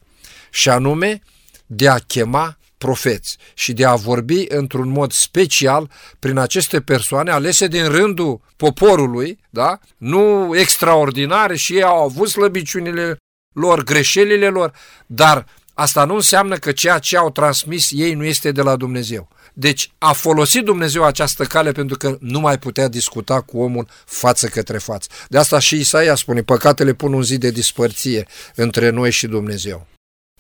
Și 0.51 0.69
anume 0.69 1.23
de 1.67 1.89
a 1.89 1.99
chema 1.99 2.59
profeți 2.79 3.37
și 3.55 3.73
de 3.73 3.85
a 3.85 3.95
vorbi 3.95 4.45
într-un 4.49 4.89
mod 4.89 5.13
special 5.13 5.91
prin 6.19 6.39
aceste 6.39 6.81
persoane 6.81 7.31
alese 7.31 7.67
din 7.67 7.89
rândul 7.89 8.41
poporului, 8.57 9.39
da? 9.51 9.79
nu 9.97 10.51
extraordinare 10.57 11.57
și 11.57 11.75
ei 11.75 11.83
au 11.83 12.03
avut 12.03 12.29
slăbiciunile 12.29 13.17
lor, 13.55 13.83
greșelile 13.83 14.49
lor, 14.49 14.73
dar 15.07 15.47
asta 15.75 16.05
nu 16.05 16.15
înseamnă 16.15 16.57
că 16.57 16.73
ceea 16.73 16.99
ce 16.99 17.17
au 17.17 17.31
transmis 17.31 17.91
ei 17.93 18.15
nu 18.15 18.25
este 18.25 18.53
de 18.53 18.63
la 18.63 18.77
Dumnezeu. 18.77 19.29
Deci 19.59 19.93
a 19.99 20.13
folosit 20.13 20.65
Dumnezeu 20.65 21.05
această 21.05 21.45
cale 21.45 21.73
pentru 21.73 21.97
că 21.97 22.17
nu 22.21 22.41
mai 22.41 22.59
putea 22.59 22.89
discuta 22.89 23.41
cu 23.41 23.59
omul 23.59 23.87
față 24.05 24.47
către 24.47 24.79
față. 24.79 25.09
De 25.29 25.39
asta 25.39 25.59
și 25.59 25.77
Isaia 25.77 26.15
spune, 26.15 26.43
păcatele 26.43 26.93
pun 26.93 27.13
un 27.13 27.23
zid 27.23 27.41
de 27.41 27.51
dispărție 27.51 28.27
între 28.55 28.91
noi 28.91 29.11
și 29.11 29.27
Dumnezeu. 29.27 29.87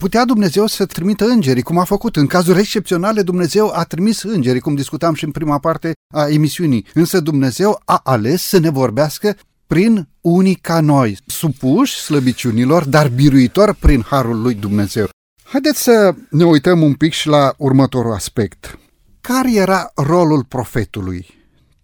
Putea 0.00 0.24
Dumnezeu 0.24 0.66
să 0.66 0.86
trimită 0.86 1.24
îngerii, 1.24 1.62
cum 1.62 1.78
a 1.78 1.84
făcut. 1.84 2.16
În 2.16 2.26
cazuri 2.26 2.58
excepționale, 2.58 3.22
Dumnezeu 3.22 3.70
a 3.74 3.84
trimis 3.84 4.22
îngerii, 4.22 4.60
cum 4.60 4.74
discutam 4.74 5.14
și 5.14 5.24
în 5.24 5.30
prima 5.30 5.58
parte 5.58 5.92
a 6.14 6.28
emisiunii. 6.28 6.86
Însă 6.94 7.20
Dumnezeu 7.20 7.80
a 7.84 8.00
ales 8.04 8.42
să 8.42 8.58
ne 8.58 8.70
vorbească 8.70 9.36
prin 9.66 10.08
unii 10.20 10.54
ca 10.54 10.80
noi, 10.80 11.18
supuși 11.26 11.94
slăbiciunilor, 12.00 12.84
dar 12.84 13.08
biruitor 13.08 13.74
prin 13.74 14.02
harul 14.02 14.40
lui 14.40 14.54
Dumnezeu. 14.54 15.08
Haideți 15.44 15.82
să 15.82 16.14
ne 16.30 16.44
uităm 16.44 16.82
un 16.82 16.94
pic 16.94 17.12
și 17.12 17.28
la 17.28 17.54
următorul 17.56 18.12
aspect. 18.12 18.78
Care 19.20 19.54
era 19.54 19.90
rolul 19.94 20.44
profetului? 20.44 21.26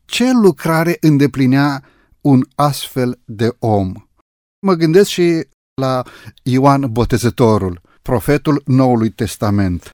Ce 0.04 0.32
lucrare 0.32 0.96
îndeplinea 1.00 1.84
un 2.20 2.42
astfel 2.54 3.20
de 3.24 3.54
om? 3.58 3.92
Mă 4.66 4.74
gândesc 4.74 5.08
și 5.08 5.46
la 5.80 6.02
Ioan 6.42 6.92
Botezătorul 6.92 7.80
profetul 8.02 8.62
Noului 8.66 9.10
Testament. 9.10 9.90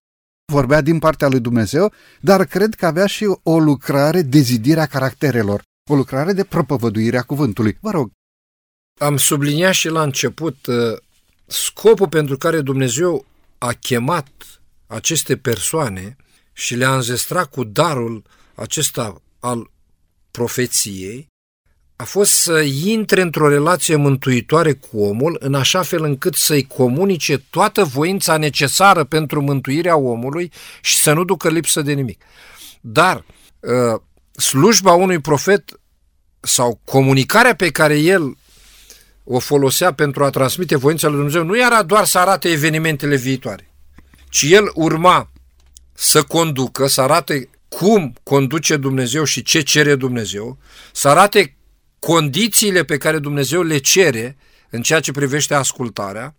Vorbea 0.53 0.81
din 0.81 0.99
partea 0.99 1.29
lui 1.29 1.41
Dumnezeu, 1.41 1.93
dar 2.21 2.45
cred 2.45 2.75
că 2.75 2.87
avea 2.87 3.07
și 3.07 3.37
o 3.43 3.59
lucrare 3.59 4.23
de 4.23 4.39
zidirea 4.39 4.87
caracterelor, 4.87 5.63
o 5.91 5.95
lucrare 5.95 6.33
de 6.33 6.45
propovăduire 6.45 7.19
a 7.19 7.23
cuvântului. 7.23 7.79
Vă 7.81 7.91
rog. 7.91 8.11
Am 9.01 9.17
subliniat 9.17 9.73
și 9.73 9.89
la 9.89 10.03
început 10.03 10.67
uh, 10.67 10.97
scopul 11.47 12.09
pentru 12.09 12.37
care 12.37 12.61
Dumnezeu 12.61 13.27
a 13.59 13.73
chemat 13.73 14.29
aceste 14.87 15.37
persoane 15.37 16.17
și 16.53 16.75
le-a 16.75 16.95
înzestrat 16.95 17.51
cu 17.51 17.65
darul 17.65 18.23
acesta 18.55 19.23
al 19.41 19.71
profeției 20.31 21.27
a 22.01 22.05
fost 22.05 22.33
să 22.33 22.61
intre 22.85 23.21
într-o 23.21 23.49
relație 23.49 23.97
mântuitoare 23.97 24.73
cu 24.73 25.01
omul, 25.01 25.37
în 25.41 25.55
așa 25.55 25.83
fel 25.83 26.05
încât 26.05 26.35
să-i 26.35 26.67
comunice 26.67 27.39
toată 27.51 27.85
voința 27.85 28.37
necesară 28.37 29.05
pentru 29.05 29.43
mântuirea 29.43 29.97
omului 29.97 30.53
și 30.81 30.97
să 30.97 31.13
nu 31.13 31.25
ducă 31.25 31.49
lipsă 31.49 31.83
de 31.83 31.93
nimic. 31.93 32.23
Dar 32.81 33.25
uh, 33.61 34.01
slujba 34.33 34.93
unui 34.93 35.19
profet 35.19 35.81
sau 36.41 36.81
comunicarea 36.85 37.55
pe 37.55 37.71
care 37.71 37.99
el 37.99 38.37
o 39.25 39.39
folosea 39.39 39.93
pentru 39.93 40.25
a 40.25 40.31
transmite 40.31 40.77
voința 40.77 41.07
lui 41.07 41.17
Dumnezeu 41.17 41.45
nu 41.45 41.59
era 41.59 41.83
doar 41.83 42.05
să 42.05 42.19
arate 42.19 42.49
evenimentele 42.49 43.17
viitoare, 43.17 43.71
ci 44.31 44.43
el 44.43 44.71
urma 44.75 45.31
să 45.95 46.23
conducă, 46.23 46.87
să 46.87 47.01
arate 47.01 47.51
cum 47.69 48.15
conduce 48.23 48.77
Dumnezeu 48.77 49.25
și 49.25 49.43
ce 49.43 49.61
cere 49.61 49.95
Dumnezeu, 49.95 50.59
să 50.93 51.09
arate 51.09 51.58
condițiile 51.99 52.85
pe 52.85 52.97
care 52.97 53.19
Dumnezeu 53.19 53.63
le 53.63 53.79
cere 53.79 54.37
în 54.71 54.83
ceea 54.83 55.01
ce 55.01 55.13
privește 55.13 55.55
ascultarea, 55.55 56.35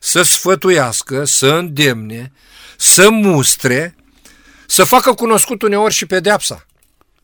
să 0.00 0.22
sfătuiască, 0.22 1.24
să 1.24 1.46
îndemne, 1.46 2.32
să 2.76 3.10
mustre, 3.10 3.94
să 4.66 4.84
facă 4.84 5.12
cunoscut 5.12 5.62
uneori 5.62 5.94
și 5.94 6.06
pedeapsa. 6.06 6.66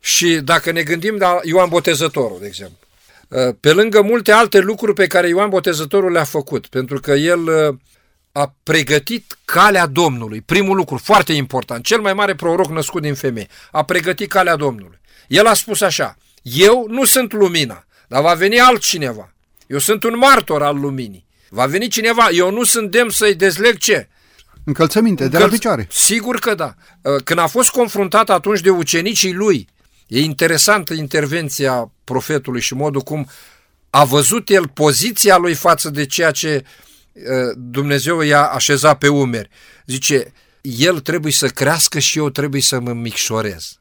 Și 0.00 0.34
dacă 0.34 0.70
ne 0.70 0.82
gândim 0.82 1.16
la 1.16 1.38
Ioan 1.42 1.68
Botezătorul, 1.68 2.38
de 2.40 2.46
exemplu, 2.46 2.78
ă, 3.32 3.52
pe 3.60 3.72
lângă 3.72 4.02
multe 4.02 4.32
alte 4.32 4.58
lucruri 4.58 4.94
pe 4.94 5.06
care 5.06 5.28
Ioan 5.28 5.48
Botezătorul 5.48 6.12
le-a 6.12 6.24
făcut, 6.24 6.66
pentru 6.66 7.00
că 7.00 7.12
el 7.12 7.48
ă, 7.48 7.78
a 8.32 8.54
pregătit 8.62 9.38
calea 9.44 9.86
Domnului. 9.86 10.40
Primul 10.40 10.76
lucru, 10.76 10.96
foarte 10.96 11.32
important, 11.32 11.84
cel 11.84 12.00
mai 12.00 12.12
mare 12.12 12.34
proroc 12.34 12.70
născut 12.70 13.02
din 13.02 13.14
femeie, 13.14 13.48
a 13.70 13.84
pregătit 13.84 14.28
calea 14.28 14.56
Domnului. 14.56 14.98
El 15.28 15.46
a 15.46 15.54
spus 15.54 15.80
așa, 15.80 16.16
eu 16.54 16.86
nu 16.88 17.04
sunt 17.04 17.32
lumina, 17.32 17.86
dar 18.08 18.22
va 18.22 18.34
veni 18.34 18.60
altcineva. 18.60 19.34
Eu 19.66 19.78
sunt 19.78 20.02
un 20.02 20.16
martor 20.16 20.62
al 20.62 20.80
luminii. 20.80 21.26
Va 21.50 21.66
veni 21.66 21.88
cineva, 21.88 22.28
eu 22.30 22.50
nu 22.50 22.64
sunt 22.64 22.90
demn 22.90 23.10
să-i 23.10 23.34
dezleg 23.34 23.76
ce? 23.76 24.08
Încălțăminte, 24.64 25.22
Încălț... 25.22 25.42
de 25.42 25.48
la 25.48 25.54
picioare. 25.56 25.86
Sigur 25.90 26.38
că 26.38 26.54
da. 26.54 26.74
Uh, 27.02 27.22
când 27.24 27.38
a 27.38 27.46
fost 27.46 27.70
confruntat 27.70 28.30
atunci 28.30 28.60
de 28.60 28.70
ucenicii 28.70 29.32
lui, 29.32 29.68
e 30.06 30.20
interesantă 30.20 30.94
intervenția 30.94 31.92
profetului 32.04 32.60
și 32.60 32.74
modul 32.74 33.00
cum 33.00 33.28
a 33.90 34.04
văzut 34.04 34.48
el 34.48 34.68
poziția 34.68 35.36
lui 35.36 35.54
față 35.54 35.90
de 35.90 36.06
ceea 36.06 36.30
ce 36.30 36.64
uh, 37.12 37.22
Dumnezeu 37.56 38.20
i-a 38.20 38.44
așezat 38.44 38.98
pe 38.98 39.08
umeri. 39.08 39.48
Zice, 39.86 40.32
el 40.60 41.00
trebuie 41.00 41.32
să 41.32 41.48
crească 41.48 41.98
și 41.98 42.18
eu 42.18 42.30
trebuie 42.30 42.60
să 42.60 42.80
mă 42.80 42.92
micșorez. 42.92 43.78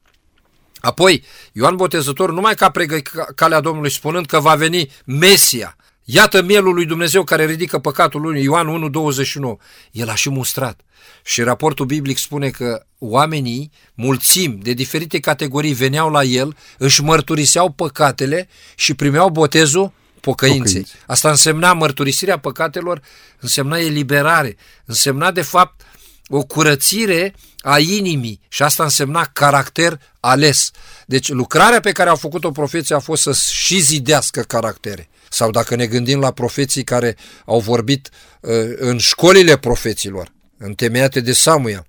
Apoi, 0.79 1.23
Ioan 1.51 1.75
Botezător, 1.75 2.31
numai 2.31 2.55
că 2.55 2.63
a 2.63 2.69
pregătit 2.69 3.09
calea 3.35 3.59
Domnului 3.59 3.91
spunând 3.91 4.25
că 4.25 4.39
va 4.39 4.55
veni 4.55 4.91
Mesia, 5.05 5.75
iată 6.03 6.41
mielul 6.41 6.73
lui 6.73 6.85
Dumnezeu 6.85 7.23
care 7.23 7.45
ridică 7.45 7.79
păcatul 7.79 8.21
lui, 8.21 8.43
Ioan 8.43 8.91
1,29, 8.91 9.51
el 9.91 10.09
a 10.09 10.15
și 10.15 10.29
mustrat. 10.29 10.81
Și 11.23 11.41
raportul 11.41 11.85
biblic 11.85 12.17
spune 12.17 12.49
că 12.49 12.85
oamenii, 12.99 13.71
mulțimi 13.93 14.59
de 14.61 14.73
diferite 14.73 15.19
categorii, 15.19 15.73
veneau 15.73 16.09
la 16.09 16.23
el, 16.23 16.55
își 16.77 17.03
mărturiseau 17.03 17.69
păcatele 17.69 18.49
și 18.75 18.93
primeau 18.93 19.29
botezul 19.29 19.91
pocăinței. 20.19 20.81
Pocăințe. 20.81 20.91
Asta 21.07 21.29
însemna 21.29 21.73
mărturisirea 21.73 22.39
păcatelor, 22.39 23.01
însemna 23.39 23.77
eliberare, 23.77 24.57
însemna 24.85 25.31
de 25.31 25.41
fapt 25.41 25.81
o 26.29 26.43
curățire 26.43 27.33
a 27.59 27.79
inimii 27.79 28.39
și 28.47 28.63
asta 28.63 28.83
însemna 28.83 29.29
caracter 29.33 29.99
ales. 30.19 30.71
Deci 31.05 31.29
lucrarea 31.29 31.79
pe 31.79 31.91
care 31.91 32.09
a 32.09 32.15
făcut-o 32.15 32.51
profeții 32.51 32.95
a 32.95 32.99
fost 32.99 33.21
să 33.21 33.33
și 33.33 33.79
zidească 33.79 34.41
caractere. 34.41 35.09
Sau 35.29 35.51
dacă 35.51 35.75
ne 35.75 35.85
gândim 35.85 36.19
la 36.19 36.31
profeții 36.31 36.83
care 36.83 37.17
au 37.45 37.59
vorbit 37.59 38.09
uh, 38.39 38.51
în 38.75 38.97
școlile 38.97 39.57
profeților, 39.57 40.31
întemeiate 40.57 41.19
de 41.19 41.33
Samuel, 41.33 41.85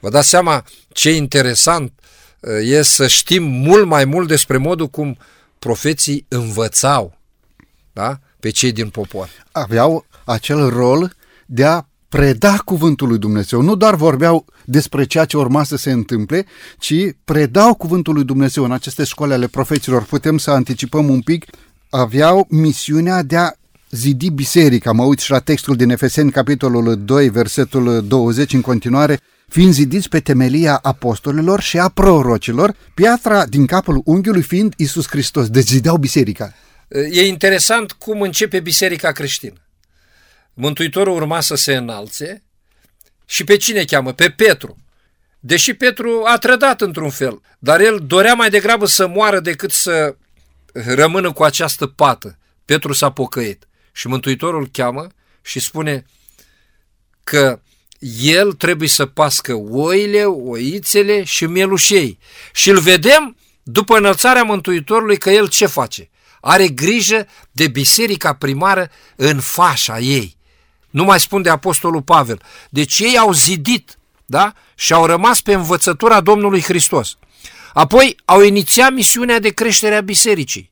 vă 0.00 0.08
dați 0.08 0.28
seama 0.28 0.64
ce 0.92 1.10
interesant 1.10 1.92
uh, 2.40 2.50
e 2.62 2.82
să 2.82 3.06
știm 3.06 3.42
mult 3.42 3.86
mai 3.86 4.04
mult 4.04 4.28
despre 4.28 4.56
modul 4.56 4.88
cum 4.88 5.18
profeții 5.58 6.26
învățau 6.28 7.20
da? 7.92 8.18
pe 8.40 8.50
cei 8.50 8.72
din 8.72 8.88
popor. 8.88 9.28
Aveau 9.52 10.06
acel 10.24 10.68
rol 10.68 11.16
de 11.46 11.64
a 11.64 11.82
preda 12.12 12.56
cuvântul 12.64 13.08
lui 13.08 13.18
Dumnezeu. 13.18 13.60
Nu 13.60 13.74
doar 13.74 13.94
vorbeau 13.94 14.44
despre 14.64 15.04
ceea 15.04 15.24
ce 15.24 15.36
urma 15.36 15.64
să 15.64 15.76
se 15.76 15.90
întâmple, 15.90 16.46
ci 16.78 16.94
predau 17.24 17.74
cuvântul 17.74 18.14
lui 18.14 18.24
Dumnezeu 18.24 18.64
în 18.64 18.72
aceste 18.72 19.04
școli 19.04 19.32
ale 19.32 19.46
profeților. 19.46 20.04
Putem 20.04 20.38
să 20.38 20.50
anticipăm 20.50 21.08
un 21.08 21.20
pic, 21.20 21.44
aveau 21.90 22.46
misiunea 22.50 23.22
de 23.22 23.36
a 23.36 23.50
zidi 23.90 24.30
biserica. 24.30 24.92
Mă 24.92 25.02
uit 25.02 25.18
și 25.18 25.30
la 25.30 25.38
textul 25.38 25.76
din 25.76 25.90
Efeseni, 25.90 26.30
capitolul 26.30 27.04
2, 27.04 27.28
versetul 27.28 28.04
20 28.06 28.52
în 28.52 28.60
continuare, 28.60 29.20
fiind 29.48 29.72
zidiți 29.72 30.08
pe 30.08 30.20
temelia 30.20 30.78
apostolilor 30.82 31.60
și 31.60 31.78
a 31.78 31.88
prorocilor, 31.88 32.74
piatra 32.94 33.46
din 33.46 33.66
capul 33.66 34.02
unghiului 34.04 34.42
fiind 34.42 34.74
Isus 34.76 35.08
Hristos. 35.08 35.48
Deci 35.48 35.68
zideau 35.68 35.96
biserica. 35.96 36.54
E 37.10 37.26
interesant 37.26 37.92
cum 37.92 38.20
începe 38.20 38.60
biserica 38.60 39.12
creștină. 39.12 39.61
Mântuitorul 40.54 41.14
urma 41.14 41.40
să 41.40 41.54
se 41.54 41.74
înalțe 41.74 42.42
și 43.26 43.44
pe 43.44 43.56
cine 43.56 43.84
cheamă? 43.84 44.12
Pe 44.12 44.30
Petru. 44.30 44.76
Deși 45.40 45.74
Petru 45.74 46.22
a 46.26 46.38
trădat 46.38 46.80
într-un 46.80 47.10
fel, 47.10 47.40
dar 47.58 47.80
el 47.80 47.98
dorea 48.06 48.34
mai 48.34 48.50
degrabă 48.50 48.86
să 48.86 49.06
moară 49.06 49.40
decât 49.40 49.70
să 49.72 50.16
rămână 50.72 51.32
cu 51.32 51.42
această 51.42 51.86
pată. 51.86 52.38
Petru 52.64 52.92
s-a 52.92 53.10
pocăit 53.10 53.68
și 53.92 54.08
Mântuitorul 54.08 54.68
cheamă 54.72 55.06
și 55.42 55.60
spune 55.60 56.04
că 57.24 57.60
el 58.20 58.52
trebuie 58.52 58.88
să 58.88 59.06
pască 59.06 59.54
oile, 59.54 60.24
oițele 60.24 61.24
și 61.24 61.46
mielușei. 61.46 62.18
Și 62.52 62.70
îl 62.70 62.78
vedem 62.80 63.36
după 63.62 63.96
înălțarea 63.96 64.42
Mântuitorului 64.42 65.16
că 65.18 65.30
el 65.30 65.48
ce 65.48 65.66
face? 65.66 66.10
Are 66.40 66.68
grijă 66.68 67.26
de 67.50 67.68
biserica 67.68 68.34
primară 68.34 68.90
în 69.16 69.40
fașa 69.40 69.98
ei. 69.98 70.36
Nu 70.92 71.04
mai 71.04 71.20
spun 71.20 71.42
de 71.42 71.48
Apostolul 71.48 72.02
Pavel. 72.02 72.40
Deci 72.70 72.98
ei 72.98 73.18
au 73.18 73.32
zidit 73.32 73.98
da? 74.26 74.52
și 74.74 74.92
au 74.92 75.06
rămas 75.06 75.40
pe 75.40 75.52
învățătura 75.52 76.20
Domnului 76.20 76.62
Hristos. 76.62 77.16
Apoi 77.72 78.16
au 78.24 78.42
inițiat 78.42 78.92
misiunea 78.92 79.38
de 79.38 79.48
creștere 79.48 79.94
a 79.94 80.00
bisericii. 80.00 80.70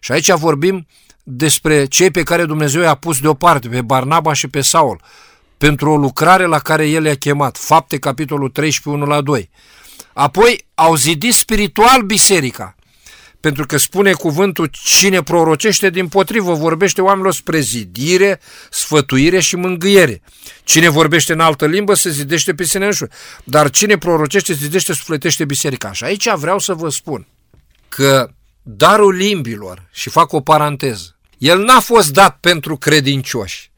Și 0.00 0.12
aici 0.12 0.30
vorbim 0.32 0.86
despre 1.22 1.84
cei 1.84 2.10
pe 2.10 2.22
care 2.22 2.44
Dumnezeu 2.44 2.82
i-a 2.82 2.94
pus 2.94 3.20
deoparte, 3.20 3.68
pe 3.68 3.82
Barnaba 3.82 4.32
și 4.32 4.48
pe 4.48 4.60
Saul, 4.60 5.00
pentru 5.58 5.90
o 5.90 5.96
lucrare 5.96 6.44
la 6.44 6.58
care 6.58 6.88
El 6.88 7.04
i-a 7.04 7.14
chemat. 7.14 7.56
Fapte, 7.56 7.98
capitolul 7.98 8.48
13, 8.48 9.02
1 9.02 9.10
la 9.10 9.20
2. 9.20 9.50
Apoi 10.12 10.66
au 10.74 10.94
zidit 10.94 11.34
spiritual 11.34 12.02
biserica, 12.02 12.74
pentru 13.40 13.66
că 13.66 13.76
spune 13.76 14.12
cuvântul 14.12 14.70
cine 14.72 15.22
prorocește 15.22 15.90
din 15.90 16.08
potrivă, 16.08 16.54
vorbește 16.54 17.00
oamenilor 17.00 17.34
spre 17.34 17.60
zidire, 17.60 18.40
sfătuire 18.70 19.40
și 19.40 19.56
mângâiere. 19.56 20.22
Cine 20.64 20.88
vorbește 20.88 21.32
în 21.32 21.40
altă 21.40 21.66
limbă 21.66 21.94
se 21.94 22.10
zidește 22.10 22.54
pe 22.54 22.64
sine 22.64 22.84
înșuși, 22.84 23.10
dar 23.44 23.70
cine 23.70 23.98
prorocește, 23.98 24.52
zidește, 24.52 24.92
sufletește 24.92 25.44
biserica. 25.44 25.92
Și 25.92 26.04
aici 26.04 26.28
vreau 26.30 26.58
să 26.58 26.74
vă 26.74 26.88
spun 26.88 27.26
că 27.88 28.30
darul 28.62 29.14
limbilor, 29.14 29.88
și 29.92 30.10
fac 30.10 30.32
o 30.32 30.40
paranteză, 30.40 31.16
el 31.38 31.62
n-a 31.62 31.80
fost 31.80 32.12
dat 32.12 32.36
pentru 32.40 32.76
credincioși. 32.76 33.70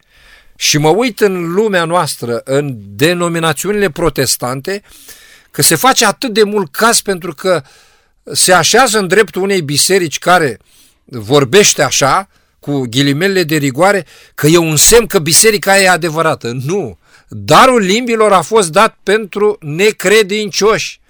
Și 0.57 0.79
mă 0.79 0.89
uit 0.89 1.21
în 1.21 1.53
lumea 1.53 1.85
noastră, 1.85 2.41
în 2.45 2.75
denominațiunile 2.79 3.91
protestante, 3.91 4.83
că 5.51 5.63
se 5.63 5.75
face 5.75 6.07
atât 6.07 6.33
de 6.33 6.43
mult 6.43 6.71
caz 6.73 7.01
pentru 7.01 7.35
că 7.35 7.63
se 8.33 8.53
așează 8.53 8.99
în 8.99 9.07
dreptul 9.07 9.43
unei 9.43 9.63
biserici 9.63 10.19
care 10.19 10.59
vorbește 11.05 11.83
așa, 11.83 12.29
cu 12.61 12.81
ghilimele 12.91 13.43
de 13.43 13.57
rigoare, 13.57 14.07
că 14.35 14.47
e 14.47 14.57
un 14.57 14.77
semn 14.77 15.07
că 15.07 15.19
biserica 15.19 15.79
e 15.79 15.89
adevărată. 15.89 16.53
Nu! 16.65 16.99
Darul 17.29 17.81
limbilor 17.81 18.33
a 18.33 18.41
fost 18.41 18.71
dat 18.73 18.97
pentru 19.03 19.59
necredincioși. 19.61 21.01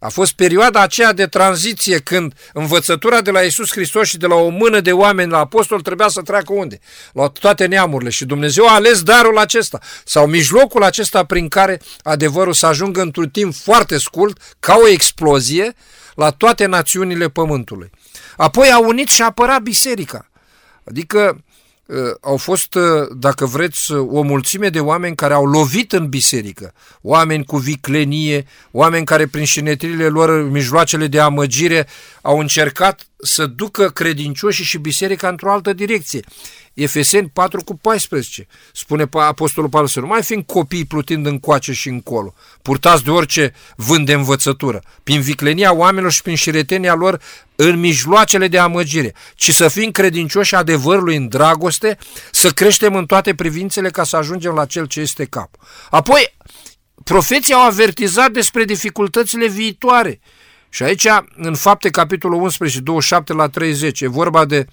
A 0.00 0.08
fost 0.08 0.32
perioada 0.32 0.80
aceea 0.80 1.12
de 1.12 1.26
tranziție 1.26 1.98
când 1.98 2.32
învățătura 2.52 3.20
de 3.20 3.30
la 3.30 3.40
Isus 3.40 3.70
Hristos 3.70 4.08
și 4.08 4.16
de 4.16 4.26
la 4.26 4.34
o 4.34 4.48
mână 4.48 4.80
de 4.80 4.92
oameni 4.92 5.30
la 5.30 5.38
apostol 5.38 5.80
trebuia 5.80 6.08
să 6.08 6.20
treacă 6.20 6.52
unde? 6.52 6.78
La 7.12 7.28
toate 7.28 7.66
neamurile 7.66 8.10
și 8.10 8.24
Dumnezeu 8.24 8.68
a 8.68 8.74
ales 8.74 9.02
darul 9.02 9.38
acesta 9.38 9.78
sau 10.04 10.26
mijlocul 10.26 10.82
acesta 10.82 11.24
prin 11.24 11.48
care 11.48 11.80
adevărul 12.02 12.52
să 12.52 12.66
ajungă 12.66 13.00
într-un 13.00 13.28
timp 13.28 13.54
foarte 13.54 13.98
scurt, 13.98 14.56
ca 14.60 14.78
o 14.82 14.88
explozie, 14.88 15.74
la 16.18 16.30
toate 16.30 16.66
națiunile 16.66 17.28
pământului. 17.28 17.90
Apoi 18.36 18.68
a 18.70 18.78
unit 18.78 19.08
și 19.08 19.22
a 19.22 19.24
apărat 19.24 19.62
biserica. 19.62 20.30
Adică 20.84 21.42
Uh, 21.88 21.96
au 22.20 22.36
fost, 22.36 22.74
uh, 22.74 22.82
dacă 23.16 23.46
vreți, 23.46 23.92
uh, 23.92 24.08
o 24.10 24.22
mulțime 24.22 24.68
de 24.68 24.80
oameni 24.80 25.16
care 25.16 25.34
au 25.34 25.44
lovit 25.44 25.92
în 25.92 26.08
biserică. 26.08 26.72
Oameni 27.02 27.44
cu 27.44 27.56
viclenie, 27.56 28.46
oameni 28.70 29.04
care 29.04 29.26
prin 29.26 29.44
șinetrile 29.44 30.08
lor, 30.08 30.50
mijloacele 30.50 31.06
de 31.06 31.20
amăgire, 31.20 31.86
au 32.22 32.38
încercat 32.38 33.06
să 33.22 33.46
ducă 33.46 33.88
credincioșii 33.88 34.64
și 34.64 34.78
biserica 34.78 35.28
într-o 35.28 35.52
altă 35.52 35.72
direcție. 35.72 36.24
Efeseni 36.82 37.30
4 37.32 37.64
cu 37.64 37.76
14, 37.76 38.46
spune 38.72 39.08
Apostolul 39.12 39.68
Pavel 39.68 39.86
să 39.86 40.00
nu 40.00 40.06
mai 40.06 40.22
fiind 40.22 40.42
copii 40.46 40.84
plutind 40.84 41.26
încoace 41.26 41.72
și 41.72 41.88
încolo, 41.88 42.34
purtați 42.62 43.04
de 43.04 43.10
orice 43.10 43.54
vânt 43.76 44.06
de 44.06 44.12
învățătură, 44.12 44.82
prin 45.02 45.20
viclenia 45.20 45.74
oamenilor 45.74 46.12
și 46.12 46.22
prin 46.22 46.34
șiretenia 46.34 46.94
lor 46.94 47.20
în 47.56 47.78
mijloacele 47.80 48.48
de 48.48 48.58
amăgire, 48.58 49.14
ci 49.34 49.50
să 49.50 49.68
fim 49.68 49.90
credincioși 49.90 50.54
adevărului 50.54 51.16
în 51.16 51.28
dragoste, 51.28 51.98
să 52.30 52.50
creștem 52.50 52.94
în 52.94 53.06
toate 53.06 53.34
privințele 53.34 53.90
ca 53.90 54.04
să 54.04 54.16
ajungem 54.16 54.54
la 54.54 54.66
cel 54.66 54.86
ce 54.86 55.00
este 55.00 55.24
cap. 55.24 55.50
Apoi, 55.90 56.36
profeții 57.04 57.54
au 57.54 57.66
avertizat 57.66 58.30
despre 58.30 58.64
dificultățile 58.64 59.48
viitoare. 59.48 60.20
Și 60.68 60.82
aici, 60.82 61.06
în 61.36 61.54
fapte, 61.54 61.90
capitolul 61.90 62.42
11, 62.42 62.80
27 62.80 63.32
la 63.32 63.48
30, 63.48 64.00
e 64.00 64.06
vorba 64.06 64.44
de 64.44 64.66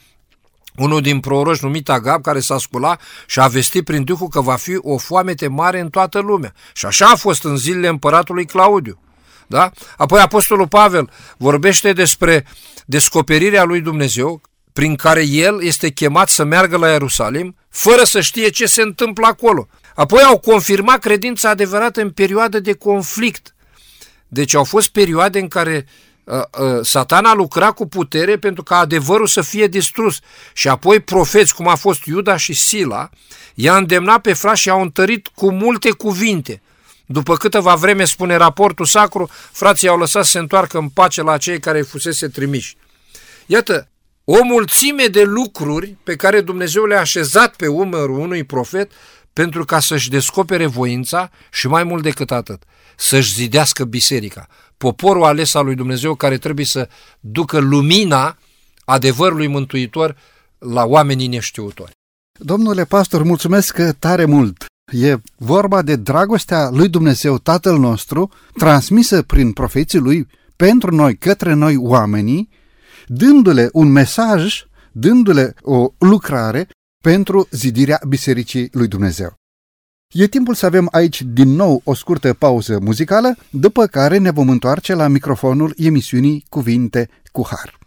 unul 0.78 1.02
din 1.02 1.20
proroși 1.20 1.64
numit 1.64 1.90
Agab, 1.90 2.22
care 2.22 2.40
s-a 2.40 2.58
sculat 2.58 3.02
și 3.28 3.40
a 3.40 3.48
vestit 3.48 3.84
prin 3.84 4.04
Duhul 4.04 4.28
că 4.28 4.42
va 4.42 4.56
fi 4.56 4.78
o 4.82 4.98
foamete 4.98 5.48
mare 5.48 5.80
în 5.80 5.90
toată 5.90 6.20
lumea. 6.20 6.54
Și 6.74 6.86
așa 6.86 7.06
a 7.06 7.16
fost 7.16 7.44
în 7.44 7.58
zilele 7.58 7.88
împăratului 7.88 8.46
Claudiu. 8.46 9.00
Da? 9.48 9.72
Apoi 9.98 10.20
Apostolul 10.22 10.68
Pavel 10.68 11.10
vorbește 11.38 11.94
despre 11.94 12.46
descoperirea 12.86 13.64
lui 13.64 13.82
Dumnezeu, 13.82 14.42
prin 14.74 14.96
care 14.96 15.26
el 15.26 15.64
este 15.64 15.90
chemat 15.90 16.30
să 16.30 16.44
meargă 16.44 16.78
la 16.78 16.90
Ierusalim, 16.90 17.56
fără 17.70 18.04
să 18.04 18.22
știe 18.22 18.50
ce 18.50 18.66
se 18.66 18.82
întâmplă 18.82 19.28
acolo. 19.28 19.68
Apoi 19.96 20.22
au 20.22 20.40
confirmat 20.40 21.00
credința 21.00 21.50
adevărată 21.50 22.02
în 22.02 22.10
perioadă 22.12 22.60
de 22.60 22.74
conflict. 22.74 23.56
Deci 24.28 24.54
au 24.54 24.64
fost 24.64 24.88
perioade 24.88 25.40
în 25.40 25.48
care 25.48 25.76
Uh, 25.76 25.84
uh, 25.86 26.14
satana 26.82 27.34
lucra 27.34 27.72
cu 27.72 27.88
putere 27.88 28.38
pentru 28.38 28.64
ca 28.64 28.78
adevărul 28.78 29.28
să 29.28 29.42
fie 29.42 29.68
distrus 29.68 30.20
și 30.54 30.68
apoi 30.68 31.00
profeți, 31.00 31.56
cum 31.56 31.68
a 31.68 31.76
fost 31.76 32.06
Iuda 32.06 32.38
și 32.38 32.54
Sila, 32.54 33.10
i-a 33.54 33.78
îndemnat 33.78 34.22
pe 34.22 34.34
frați 34.34 34.62
și 34.62 34.68
i-au 34.68 34.82
întărit 34.82 35.28
cu 35.28 35.52
multe 35.52 35.92
cuvinte. 35.92 36.62
După 37.06 37.36
câteva 37.36 37.76
vreme, 37.76 38.06
spune 38.06 38.36
raportul 38.36 38.86
sacru, 38.86 39.30
frații 39.52 39.88
au 39.88 39.98
lăsat 39.98 40.24
să 40.24 40.32
se 40.32 40.40
întoarcă 40.40 40.78
în 40.78 40.90
pace 40.90 41.22
la 41.22 41.38
cei 41.38 41.60
care 41.60 41.82
fusese 41.82 42.28
trimiși. 42.28 42.78
Iată, 43.46 43.90
o 44.24 44.44
mulțime 44.44 45.06
de 45.06 45.24
lucruri 45.24 45.96
pe 46.04 46.16
care 46.16 46.42
Dumnezeu 46.42 46.86
le-a 46.86 47.00
așezat 47.00 47.56
pe 47.56 47.68
umărul 47.68 48.20
unui 48.20 48.44
profet 48.44 48.92
pentru 49.34 49.66
ca 49.66 49.80
să-și 49.80 50.10
descopere 50.10 50.66
voința 50.66 51.30
și 51.52 51.68
mai 51.68 51.84
mult 51.84 52.04
decât 52.04 52.32
atât, 52.32 52.64
să-și 52.96 53.34
zidească 53.34 53.84
biserica 53.84 54.48
poporul 54.91 55.24
ales 55.24 55.54
al 55.54 55.65
lui 55.65 55.76
Dumnezeu 55.76 56.15
care 56.15 56.38
trebuie 56.38 56.65
să 56.65 56.89
ducă 57.19 57.60
lumina 57.60 58.38
adevărului 58.86 59.48
mântuitor 59.48 60.15
la 60.58 60.84
oamenii 60.84 61.28
neștiutori. 61.28 61.91
Domnule 62.39 62.86
pastor, 62.86 63.24
mulțumesc 63.24 63.82
tare 64.00 64.26
mult! 64.26 64.65
E 64.91 65.15
vorba 65.38 65.82
de 65.82 65.95
dragostea 65.95 66.69
lui 66.69 66.89
Dumnezeu, 66.89 67.38
Tatăl 67.38 67.78
nostru, 67.80 68.30
transmisă 68.58 69.21
prin 69.21 69.52
profeții 69.52 70.00
lui 70.00 70.28
pentru 70.56 70.95
noi, 70.95 71.17
către 71.17 71.54
noi 71.54 71.76
oamenii, 71.76 72.50
dându-le 73.08 73.69
un 73.74 73.91
mesaj, 73.91 74.65
dându-le 74.91 75.56
o 75.62 75.91
lucrare 75.98 76.67
pentru 77.04 77.48
zidirea 77.52 78.00
Bisericii 78.08 78.69
lui 78.71 78.88
Dumnezeu. 78.88 79.34
E 80.17 80.28
timpul 80.28 80.54
să 80.54 80.65
avem 80.65 80.88
aici 80.91 81.21
din 81.21 81.49
nou 81.49 81.82
o 81.84 81.93
scurtă 81.93 82.34
pauză 82.34 82.80
muzicală, 82.82 83.36
după 83.49 83.86
care 83.86 84.17
ne 84.17 84.32
vom 84.32 84.49
întoarce 84.49 84.93
la 84.93 85.08
microfonul 85.08 85.73
emisiunii 85.78 86.45
Cuvinte 86.49 87.10
cu 87.32 87.47
Har. 87.49 87.85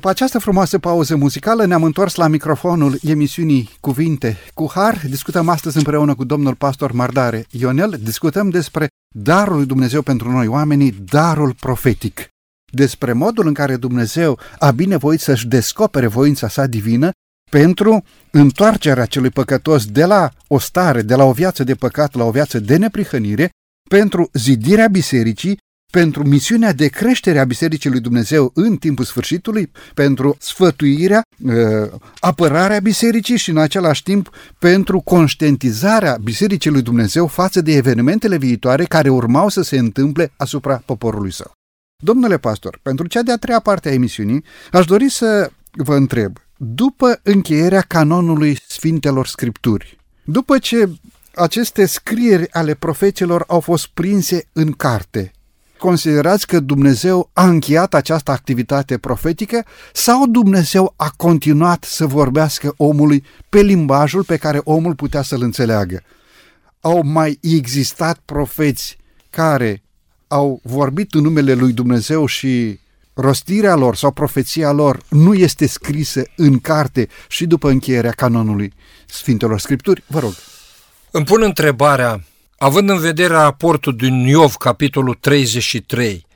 După 0.00 0.12
această 0.12 0.38
frumoasă 0.38 0.78
pauză 0.78 1.16
muzicală 1.16 1.64
ne-am 1.64 1.82
întors 1.82 2.14
la 2.14 2.26
microfonul 2.26 2.98
emisiunii 3.02 3.70
Cuvinte 3.80 4.36
cu 4.54 4.70
Har. 4.74 5.00
Discutăm 5.08 5.48
astăzi 5.48 5.76
împreună 5.76 6.14
cu 6.14 6.24
domnul 6.24 6.54
pastor 6.54 6.92
Mardare 6.92 7.46
Ionel, 7.50 7.98
discutăm 8.02 8.48
despre 8.48 8.88
darul 9.14 9.56
lui 9.56 9.66
Dumnezeu 9.66 10.02
pentru 10.02 10.30
noi 10.30 10.46
oamenii, 10.46 10.92
darul 10.92 11.54
profetic. 11.54 12.28
Despre 12.72 13.12
modul 13.12 13.46
în 13.46 13.54
care 13.54 13.76
Dumnezeu 13.76 14.38
a 14.58 14.70
binevoit 14.70 15.20
să-și 15.20 15.46
descopere 15.46 16.06
voința 16.06 16.48
sa 16.48 16.66
divină 16.66 17.10
pentru 17.50 18.04
întoarcerea 18.30 19.06
celui 19.06 19.30
păcătos 19.30 19.86
de 19.86 20.04
la 20.04 20.30
o 20.46 20.58
stare, 20.58 21.02
de 21.02 21.14
la 21.14 21.24
o 21.24 21.32
viață 21.32 21.64
de 21.64 21.74
păcat 21.74 22.14
la 22.14 22.24
o 22.24 22.30
viață 22.30 22.60
de 22.60 22.76
neprihănire, 22.76 23.50
pentru 23.88 24.30
zidirea 24.32 24.88
bisericii 24.88 25.58
pentru 25.90 26.28
misiunea 26.28 26.72
de 26.72 26.86
creștere 26.88 27.38
a 27.38 27.44
Bisericii 27.44 27.90
lui 27.90 28.00
Dumnezeu 28.00 28.50
în 28.54 28.76
timpul 28.76 29.04
sfârșitului, 29.04 29.70
pentru 29.94 30.36
sfătuirea, 30.38 31.22
ă, 31.48 31.88
apărarea 32.20 32.80
Bisericii 32.80 33.36
și 33.36 33.50
în 33.50 33.58
același 33.58 34.02
timp 34.02 34.30
pentru 34.58 35.00
conștientizarea 35.00 36.18
Bisericii 36.22 36.70
lui 36.70 36.82
Dumnezeu 36.82 37.26
față 37.26 37.60
de 37.60 37.72
evenimentele 37.72 38.36
viitoare 38.36 38.84
care 38.84 39.08
urmau 39.08 39.48
să 39.48 39.62
se 39.62 39.78
întâmple 39.78 40.32
asupra 40.36 40.82
poporului 40.84 41.32
său. 41.32 41.52
Domnule 42.02 42.38
pastor, 42.38 42.78
pentru 42.82 43.06
cea 43.06 43.22
de-a 43.22 43.36
treia 43.36 43.60
parte 43.60 43.88
a 43.88 43.92
emisiunii, 43.92 44.44
aș 44.72 44.84
dori 44.84 45.10
să 45.10 45.50
vă 45.70 45.94
întreb, 45.94 46.36
după 46.56 47.20
încheierea 47.22 47.80
canonului 47.80 48.58
Sfintelor 48.68 49.26
Scripturi, 49.26 49.98
după 50.24 50.58
ce 50.58 50.88
aceste 51.34 51.86
scrieri 51.86 52.52
ale 52.52 52.74
profeților 52.74 53.44
au 53.46 53.60
fost 53.60 53.86
prinse 53.86 54.48
în 54.52 54.72
carte, 54.72 55.32
considerați 55.80 56.46
că 56.46 56.60
Dumnezeu 56.60 57.30
a 57.32 57.46
încheiat 57.46 57.94
această 57.94 58.30
activitate 58.30 58.98
profetică 58.98 59.64
sau 59.92 60.26
Dumnezeu 60.26 60.94
a 60.96 61.12
continuat 61.16 61.84
să 61.84 62.06
vorbească 62.06 62.74
omului 62.76 63.24
pe 63.48 63.60
limbajul 63.60 64.24
pe 64.24 64.36
care 64.36 64.60
omul 64.64 64.94
putea 64.94 65.22
să-l 65.22 65.42
înțeleagă? 65.42 66.02
Au 66.80 67.02
mai 67.04 67.38
existat 67.40 68.20
profeți 68.24 68.98
care 69.30 69.82
au 70.28 70.60
vorbit 70.62 71.14
în 71.14 71.22
numele 71.22 71.54
lui 71.54 71.72
Dumnezeu 71.72 72.26
și 72.26 72.80
rostirea 73.14 73.74
lor 73.74 73.96
sau 73.96 74.10
profeția 74.10 74.72
lor 74.72 75.02
nu 75.08 75.34
este 75.34 75.66
scrisă 75.66 76.22
în 76.36 76.58
carte 76.58 77.08
și 77.28 77.46
după 77.46 77.70
încheierea 77.70 78.10
canonului 78.10 78.72
Sfintelor 79.06 79.60
Scripturi? 79.60 80.02
Vă 80.06 80.18
rog. 80.18 80.32
Îmi 81.10 81.24
pun 81.24 81.42
întrebarea 81.42 82.24
Având 82.62 82.88
în 82.88 82.98
vedere 82.98 83.34
raportul 83.34 83.96
din 83.96 84.14
Iov, 84.14 84.54
capitolul 84.54 85.14
33, 85.14 86.26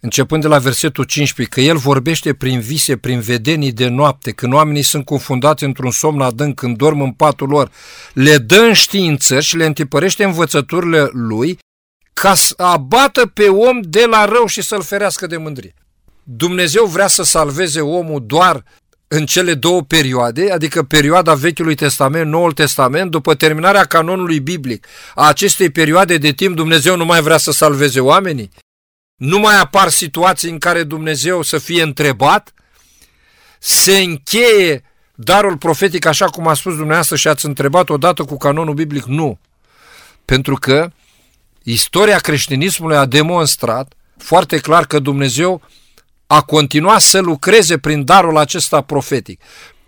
începând 0.00 0.42
de 0.42 0.48
la 0.48 0.58
versetul 0.58 1.04
15, 1.04 1.54
că 1.54 1.60
el 1.60 1.76
vorbește 1.76 2.34
prin 2.34 2.60
vise, 2.60 2.96
prin 2.96 3.20
vedenii 3.20 3.72
de 3.72 3.88
noapte, 3.88 4.32
când 4.32 4.52
oamenii 4.52 4.82
sunt 4.82 5.04
confundați 5.04 5.64
într-un 5.64 5.90
somn 5.90 6.20
adânc, 6.20 6.54
când 6.54 6.76
dorm 6.76 7.00
în 7.00 7.12
patul 7.12 7.48
lor, 7.48 7.70
le 8.12 8.38
dă 8.38 8.56
în 8.56 8.72
știință 8.72 9.40
și 9.40 9.56
le 9.56 9.64
întipărește 9.64 10.24
învățăturile 10.24 11.08
lui 11.12 11.58
ca 12.12 12.34
să 12.34 12.54
abată 12.56 13.26
pe 13.26 13.48
om 13.48 13.80
de 13.80 14.04
la 14.10 14.24
rău 14.24 14.46
și 14.46 14.62
să-l 14.62 14.82
ferească 14.82 15.26
de 15.26 15.36
mândrie. 15.36 15.74
Dumnezeu 16.22 16.84
vrea 16.84 17.06
să 17.06 17.22
salveze 17.22 17.80
omul 17.80 18.26
doar 18.26 18.64
în 19.14 19.26
cele 19.26 19.54
două 19.54 19.82
perioade, 19.82 20.50
adică 20.50 20.82
perioada 20.82 21.34
Vechiului 21.34 21.74
Testament, 21.74 22.30
Noul 22.30 22.52
Testament, 22.52 23.10
după 23.10 23.34
terminarea 23.34 23.84
canonului 23.84 24.40
biblic 24.40 24.86
a 25.14 25.28
acestei 25.28 25.70
perioade 25.70 26.16
de 26.16 26.32
timp, 26.32 26.56
Dumnezeu 26.56 26.96
nu 26.96 27.04
mai 27.04 27.20
vrea 27.20 27.36
să 27.36 27.52
salveze 27.52 28.00
oamenii? 28.00 28.50
Nu 29.16 29.38
mai 29.38 29.60
apar 29.60 29.88
situații 29.88 30.50
în 30.50 30.58
care 30.58 30.82
Dumnezeu 30.82 31.42
să 31.42 31.58
fie 31.58 31.82
întrebat? 31.82 32.54
Se 33.58 33.98
încheie 33.98 34.82
darul 35.14 35.56
profetic 35.56 36.06
așa 36.06 36.26
cum 36.26 36.48
a 36.48 36.54
spus 36.54 36.72
dumneavoastră 36.72 37.16
și 37.16 37.28
ați 37.28 37.46
întrebat 37.46 37.88
odată 37.88 38.24
cu 38.24 38.36
canonul 38.36 38.74
biblic? 38.74 39.04
Nu. 39.04 39.38
Pentru 40.24 40.54
că 40.54 40.90
istoria 41.62 42.18
creștinismului 42.18 42.96
a 42.96 43.04
demonstrat 43.04 43.92
foarte 44.16 44.58
clar 44.58 44.86
că 44.86 44.98
Dumnezeu 44.98 45.62
a 46.26 46.42
continuat 46.42 47.00
să 47.00 47.20
lucreze 47.20 47.78
prin 47.78 48.04
darul 48.04 48.36
acesta 48.36 48.80
profetic. 48.80 49.40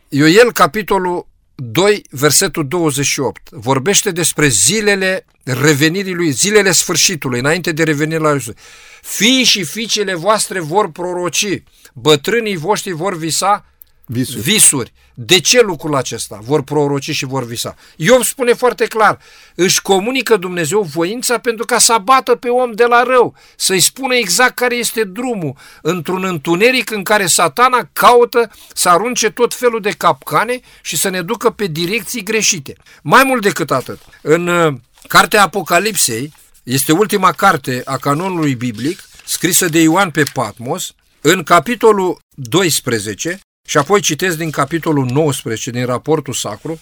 Ioel, 0.09 0.53
capitolul 0.53 1.27
2, 1.55 2.05
versetul 2.11 2.69
28, 2.69 3.51
vorbește 3.51 4.11
despre 4.11 4.49
zilele 4.49 5.25
revenirii 5.43 6.15
lui, 6.15 6.31
zilele 6.31 6.71
sfârșitului, 6.71 7.39
înainte 7.39 7.73
de 7.73 7.83
revenirea 7.83 8.21
lui 8.21 8.33
Iisus. 8.33 8.55
Fii 9.03 9.45
și 9.45 9.65
fiicele 9.65 10.15
voastre 10.15 10.61
vor 10.61 10.91
proroci, 10.91 11.63
bătrânii 11.95 12.57
voștri 12.57 12.93
vor 12.93 13.17
visa 13.17 13.65
Visuri. 14.07 14.41
visuri. 14.41 14.93
De 15.15 15.41
ce 15.41 15.61
lucrul 15.61 15.95
acesta? 15.95 16.39
Vor 16.43 16.63
proroci 16.63 17.11
și 17.11 17.25
vor 17.25 17.45
visa. 17.45 17.75
Iov 17.97 18.23
spune 18.23 18.53
foarte 18.53 18.87
clar, 18.87 19.19
își 19.55 19.83
comunică 19.83 20.37
Dumnezeu 20.37 20.83
voința 20.83 21.39
pentru 21.39 21.65
ca 21.65 21.79
să 21.79 21.93
abată 21.93 22.35
pe 22.35 22.49
om 22.49 22.73
de 22.73 22.85
la 22.85 23.03
rău, 23.03 23.35
să-i 23.57 23.81
spună 23.81 24.15
exact 24.15 24.55
care 24.55 24.75
este 24.75 25.05
drumul, 25.05 25.57
într-un 25.83 26.25
întuneric 26.25 26.91
în 26.91 27.03
care 27.03 27.27
satana 27.27 27.89
caută 27.93 28.51
să 28.75 28.89
arunce 28.89 29.31
tot 29.31 29.55
felul 29.55 29.81
de 29.81 29.91
capcane 29.91 30.61
și 30.83 30.97
să 30.97 31.09
ne 31.09 31.23
ducă 31.23 31.51
pe 31.51 31.67
direcții 31.67 32.23
greșite. 32.23 32.77
Mai 33.03 33.23
mult 33.25 33.43
decât 33.43 33.71
atât, 33.71 33.99
în 34.23 34.47
uh, 34.47 34.75
Cartea 35.09 35.43
Apocalipsei, 35.43 36.33
este 36.63 36.93
ultima 36.93 37.33
carte 37.33 37.83
a 37.85 37.97
canonului 37.97 38.55
biblic, 38.55 39.09
scrisă 39.25 39.69
de 39.69 39.81
Ioan 39.81 40.11
pe 40.11 40.23
Patmos, 40.33 40.93
în 41.21 41.43
capitolul 41.43 42.19
12, 42.35 43.41
și 43.67 43.79
apoi 43.79 44.01
citesc 44.01 44.37
din 44.37 44.51
capitolul 44.51 45.05
19 45.05 45.71
din 45.71 45.87
raportul 45.87 46.35
sacru, 46.35 46.81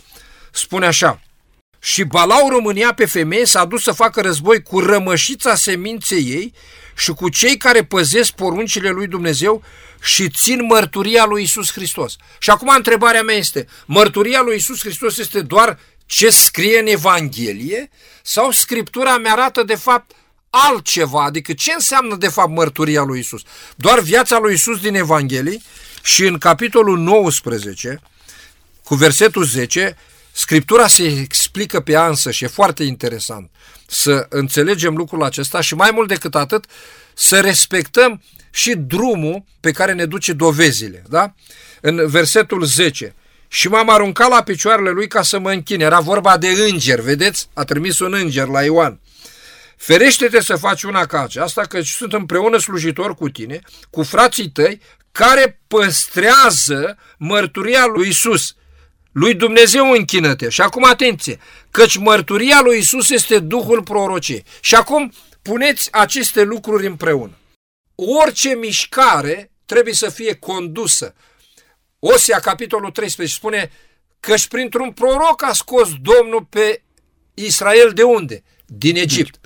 spune 0.51 0.87
așa, 0.87 1.21
și 1.79 2.05
Balau 2.05 2.49
România 2.49 2.95
pe 2.95 3.07
femeie 3.07 3.45
s-a 3.45 3.65
dus 3.65 3.83
să 3.83 3.93
facă 3.93 4.21
război 4.21 4.63
cu 4.63 4.81
rămășița 4.81 5.55
seminței 5.55 6.23
ei 6.23 6.53
și 6.97 7.11
cu 7.11 7.29
cei 7.29 7.57
care 7.57 7.85
păzesc 7.85 8.33
poruncile 8.33 8.91
lui 8.91 9.07
Dumnezeu 9.07 9.63
și 10.03 10.31
țin 10.31 10.65
mărturia 10.65 11.25
lui 11.25 11.43
Isus 11.43 11.73
Hristos. 11.73 12.17
Și 12.39 12.51
acum 12.51 12.69
întrebarea 12.77 13.23
mea 13.23 13.35
este, 13.35 13.67
mărturia 13.87 14.41
lui 14.43 14.57
Isus 14.57 14.81
Hristos 14.81 15.19
este 15.19 15.41
doar 15.41 15.79
ce 16.07 16.31
scrie 16.31 16.79
în 16.79 16.87
Evanghelie 16.87 17.91
sau 18.23 18.51
Scriptura 18.51 19.19
mi 19.19 19.29
arată 19.29 19.63
de 19.63 19.75
fapt 19.75 20.11
altceva, 20.51 21.25
adică 21.25 21.53
ce 21.53 21.73
înseamnă 21.73 22.17
de 22.17 22.29
fapt 22.29 22.51
mărturia 22.51 23.03
lui 23.03 23.19
Isus? 23.19 23.43
Doar 23.77 24.01
viața 24.01 24.39
lui 24.39 24.55
Isus 24.55 24.81
din 24.81 24.95
Evanghelie 24.95 25.61
și 26.05 26.27
în 26.27 26.39
capitolul 26.39 26.99
19, 26.99 28.01
cu 28.85 28.95
versetul 28.95 29.45
10, 29.45 29.97
Scriptura 30.33 30.87
se 30.87 31.05
explică 31.05 31.81
pe 31.81 31.93
ea 31.93 32.07
însă 32.07 32.31
și 32.31 32.45
e 32.45 32.47
foarte 32.47 32.85
interesant 32.85 33.51
să 33.87 34.27
înțelegem 34.29 34.97
lucrul 34.97 35.23
acesta 35.23 35.61
și 35.61 35.75
mai 35.75 35.91
mult 35.95 36.09
decât 36.09 36.35
atât 36.35 36.65
să 37.15 37.41
respectăm 37.41 38.23
și 38.51 38.75
drumul 38.75 39.45
pe 39.61 39.71
care 39.71 39.93
ne 39.93 40.05
duce 40.05 40.33
dovezile. 40.33 41.03
Da? 41.09 41.35
În 41.81 42.07
versetul 42.07 42.65
10, 42.65 43.15
și 43.49 43.69
m-am 43.69 43.91
aruncat 43.91 44.29
la 44.29 44.43
picioarele 44.43 44.91
lui 44.91 45.09
ca 45.09 45.23
să 45.23 45.39
mă 45.39 45.51
închine. 45.51 45.85
Era 45.85 46.01
vorba 46.01 46.37
de 46.37 46.49
înger, 46.49 47.01
vedeți? 47.01 47.49
A 47.53 47.65
trimis 47.65 47.99
un 47.99 48.15
înger 48.15 48.47
la 48.47 48.63
Ioan. 48.63 49.01
Ferește-te 49.85 50.41
să 50.41 50.57
faci 50.57 50.83
una 50.83 51.07
ca 51.07 51.23
aceasta, 51.23 51.63
că 51.63 51.81
sunt 51.81 52.13
împreună 52.13 52.59
slujitor 52.59 53.15
cu 53.15 53.29
tine, 53.29 53.61
cu 53.91 54.03
frații 54.03 54.51
tăi, 54.51 54.81
care 55.13 55.61
păstrează 55.67 56.99
mărturia 57.19 57.87
lui 57.87 58.09
Isus. 58.09 58.55
Lui 59.13 59.35
Dumnezeu 59.35 59.91
închină-te. 59.91 60.49
Și 60.49 60.61
acum 60.61 60.85
atenție, 60.85 61.39
căci 61.71 61.97
mărturia 61.97 62.61
lui 62.61 62.79
Isus 62.79 63.11
este 63.11 63.39
Duhul 63.39 63.83
prorociei. 63.83 64.45
Și 64.61 64.75
acum 64.75 65.13
puneți 65.43 65.93
aceste 65.93 66.43
lucruri 66.43 66.87
împreună. 66.87 67.39
Orice 67.95 68.55
mișcare 68.55 69.51
trebuie 69.65 69.95
să 69.95 70.09
fie 70.09 70.35
condusă. 70.35 71.15
Osia, 71.99 72.41
capitolul 72.41 72.91
13, 72.91 73.37
spune 73.37 73.71
căci 74.21 74.49
printr-un 74.49 74.93
proroc 74.93 75.43
a 75.43 75.53
scos 75.53 75.89
Domnul 76.03 76.47
pe 76.51 76.83
Israel 77.35 77.91
de 77.95 78.03
unde? 78.03 78.43
Din 78.67 78.97
Egipt. 78.97 79.44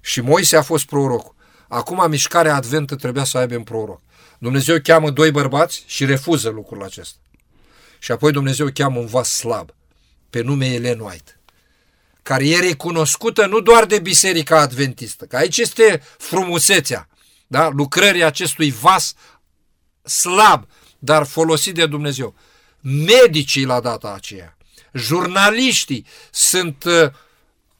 Și 0.00 0.20
Moise 0.20 0.56
a 0.56 0.62
fost 0.62 0.84
prorocul. 0.84 1.34
Acum 1.68 2.06
mișcarea 2.08 2.54
adventă 2.54 2.96
trebuia 2.96 3.24
să 3.24 3.38
aibă 3.38 3.56
un 3.56 3.62
proroc. 3.62 4.00
Dumnezeu 4.38 4.78
cheamă 4.82 5.10
doi 5.10 5.30
bărbați 5.30 5.84
și 5.86 6.04
refuză 6.04 6.48
lucrul 6.48 6.82
acesta. 6.82 7.18
Și 7.98 8.12
apoi 8.12 8.32
Dumnezeu 8.32 8.68
cheamă 8.74 8.98
un 8.98 9.06
vas 9.06 9.28
slab, 9.28 9.74
pe 10.30 10.42
nume 10.42 10.66
Ellen 10.66 11.00
White, 11.00 11.40
care 12.22 12.48
e 12.48 12.60
recunoscută 12.60 13.46
nu 13.46 13.60
doar 13.60 13.84
de 13.84 13.98
Biserica 13.98 14.60
Adventistă, 14.60 15.24
că 15.24 15.36
aici 15.36 15.58
este 15.58 16.02
frumusețea 16.18 17.08
da? 17.50 17.68
lucrării 17.68 18.24
acestui 18.24 18.70
vas 18.70 19.14
slab, 20.02 20.66
dar 20.98 21.26
folosit 21.26 21.74
de 21.74 21.86
Dumnezeu. 21.86 22.34
Medicii 22.80 23.64
la 23.64 23.80
data 23.80 24.12
aceea, 24.12 24.56
jurnaliștii 24.92 26.06
sunt 26.30 26.84
uh, 26.84 27.10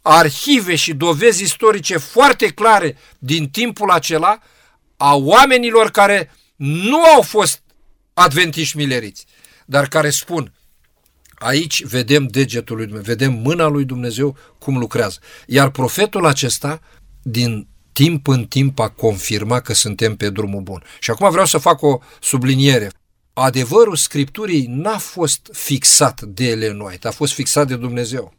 arhive 0.03 0.75
și 0.75 0.95
dovezi 0.95 1.43
istorice 1.43 1.97
foarte 1.97 2.49
clare 2.49 2.97
din 3.19 3.49
timpul 3.49 3.91
acela 3.91 4.39
a 4.97 5.15
oamenilor 5.15 5.91
care 5.91 6.31
nu 6.57 7.05
au 7.05 7.23
fost 7.23 7.63
adventiști 8.15 8.77
mileriți, 8.77 9.27
dar 9.67 9.89
care 9.89 10.11
spun, 10.11 10.53
aici 11.35 11.85
vedem 11.85 12.27
degetul 12.27 12.77
lui 12.77 12.87
Dumnezeu, 12.87 13.15
vedem 13.15 13.33
mâna 13.33 13.67
lui 13.67 13.85
Dumnezeu 13.85 14.37
cum 14.59 14.79
lucrează. 14.79 15.19
Iar 15.47 15.71
profetul 15.71 16.27
acesta, 16.27 16.81
din 17.23 17.69
timp 17.93 18.29
în 18.29 18.45
timp, 18.45 18.79
a 18.79 18.89
confirmat 18.89 19.63
că 19.63 19.75
suntem 19.75 20.17
pe 20.17 20.31
drumul 20.31 20.61
bun. 20.61 20.83
Și 21.01 21.11
acum 21.11 21.31
vreau 21.31 21.47
să 21.47 21.59
fac 21.59 21.83
o 21.83 21.99
subliniere. 22.21 22.91
Adevărul 23.33 23.97
Scripturii 23.97 24.67
n-a 24.69 24.99
fost 24.99 25.49
fixat 25.53 26.23
de 26.23 26.49
Ellen 26.49 26.81
White, 26.81 27.09
a 27.09 27.11
fost 27.11 27.33
fixat 27.33 27.67
de 27.67 27.77
Dumnezeu. 27.77 28.35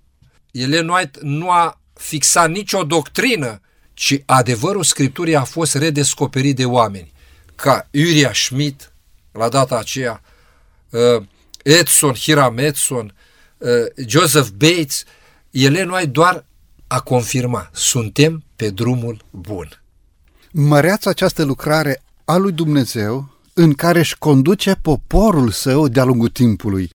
Ellen 0.52 0.90
White 0.90 1.20
nu 1.22 1.50
a 1.50 1.82
fixat 1.94 2.50
nicio 2.50 2.84
doctrină, 2.84 3.62
ci 3.94 4.22
adevărul 4.26 4.84
Scripturii 4.84 5.36
a 5.36 5.44
fost 5.44 5.76
redescoperit 5.76 6.56
de 6.56 6.66
oameni 6.66 7.12
ca 7.56 7.88
Uriah 7.94 8.34
Schmidt, 8.34 8.94
la 9.32 9.50
data 9.50 9.78
aceea, 9.78 10.22
uh, 10.90 11.24
Edson, 11.64 12.14
Hiram 12.14 12.58
Edson, 12.58 13.14
uh, 13.58 13.70
Joseph 14.08 14.48
Bates, 14.48 15.04
ele 15.50 15.84
noi 15.84 16.08
doar 16.08 16.46
a 16.88 17.00
confirma, 17.00 17.70
suntem 17.74 18.44
pe 18.56 18.70
drumul 18.70 19.26
bun. 19.30 19.82
Măreați 20.52 21.08
această 21.08 21.44
lucrare 21.44 22.04
a 22.26 22.36
lui 22.36 22.52
Dumnezeu 22.52 23.30
în 23.54 23.74
care 23.74 24.00
își 24.00 24.18
conduce 24.18 24.76
poporul 24.82 25.52
său 25.52 25.88
de-a 25.88 26.04
lungul 26.04 26.30
timpului. 26.30 26.90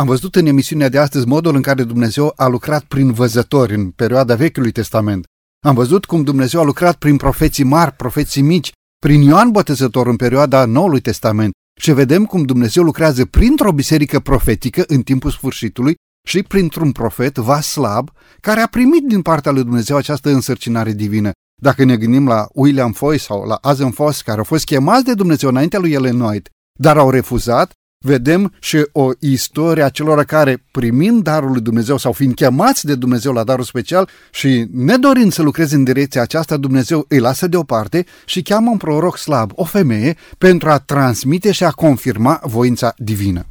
Am 0.00 0.06
văzut 0.06 0.36
în 0.36 0.46
emisiunea 0.46 0.88
de 0.88 0.98
astăzi 0.98 1.26
modul 1.26 1.54
în 1.54 1.62
care 1.62 1.82
Dumnezeu 1.82 2.32
a 2.36 2.46
lucrat 2.46 2.84
prin 2.84 3.12
văzători 3.12 3.74
în 3.74 3.90
perioada 3.90 4.34
Vechiului 4.34 4.70
Testament. 4.70 5.24
Am 5.66 5.74
văzut 5.74 6.04
cum 6.04 6.22
Dumnezeu 6.22 6.60
a 6.60 6.64
lucrat 6.64 6.96
prin 6.96 7.16
profeții 7.16 7.64
mari, 7.64 7.92
profeții 7.92 8.42
mici, 8.42 8.72
prin 8.98 9.20
Ioan 9.20 9.50
Botezător 9.50 10.06
în 10.06 10.16
perioada 10.16 10.64
Noului 10.64 11.00
Testament 11.00 11.52
și 11.80 11.92
vedem 11.92 12.24
cum 12.24 12.42
Dumnezeu 12.42 12.82
lucrează 12.82 13.24
printr-o 13.24 13.72
biserică 13.72 14.20
profetică 14.20 14.84
în 14.86 15.02
timpul 15.02 15.30
sfârșitului 15.30 15.94
și 16.28 16.42
printr-un 16.42 16.92
profet, 16.92 17.36
Vaslab, 17.36 18.10
care 18.40 18.60
a 18.60 18.66
primit 18.66 19.06
din 19.06 19.22
partea 19.22 19.52
lui 19.52 19.62
Dumnezeu 19.62 19.96
această 19.96 20.30
însărcinare 20.30 20.92
divină. 20.92 21.30
Dacă 21.62 21.84
ne 21.84 21.96
gândim 21.96 22.26
la 22.26 22.48
William 22.52 22.92
Foy 22.92 23.18
sau 23.18 23.44
la 23.44 23.54
Azen 23.54 23.90
Foss, 23.90 24.22
care 24.22 24.38
au 24.38 24.44
fost 24.44 24.64
chemați 24.64 25.04
de 25.04 25.14
Dumnezeu 25.14 25.48
înaintea 25.48 25.78
lui 25.78 25.92
Ellen 25.92 26.20
White, 26.20 26.50
dar 26.78 26.96
au 26.98 27.10
refuzat, 27.10 27.72
vedem 28.04 28.52
și 28.58 28.86
o 28.92 29.10
istorie 29.18 29.82
a 29.82 29.88
celor 29.88 30.24
care, 30.24 30.62
primind 30.70 31.22
darul 31.22 31.50
lui 31.50 31.60
Dumnezeu 31.60 31.96
sau 31.96 32.12
fiind 32.12 32.34
chemați 32.34 32.84
de 32.84 32.94
Dumnezeu 32.94 33.32
la 33.32 33.44
darul 33.44 33.64
special 33.64 34.08
și 34.30 34.66
nedorind 34.72 35.32
să 35.32 35.42
lucreze 35.42 35.74
în 35.74 35.84
direcția 35.84 36.22
aceasta, 36.22 36.56
Dumnezeu 36.56 37.04
îi 37.08 37.18
lasă 37.18 37.46
deoparte 37.46 38.06
și 38.24 38.42
cheamă 38.42 38.70
un 38.70 38.76
proroc 38.76 39.16
slab, 39.16 39.50
o 39.54 39.64
femeie, 39.64 40.16
pentru 40.38 40.70
a 40.70 40.78
transmite 40.78 41.52
și 41.52 41.64
a 41.64 41.70
confirma 41.70 42.40
voința 42.44 42.94
divină. 42.96 43.46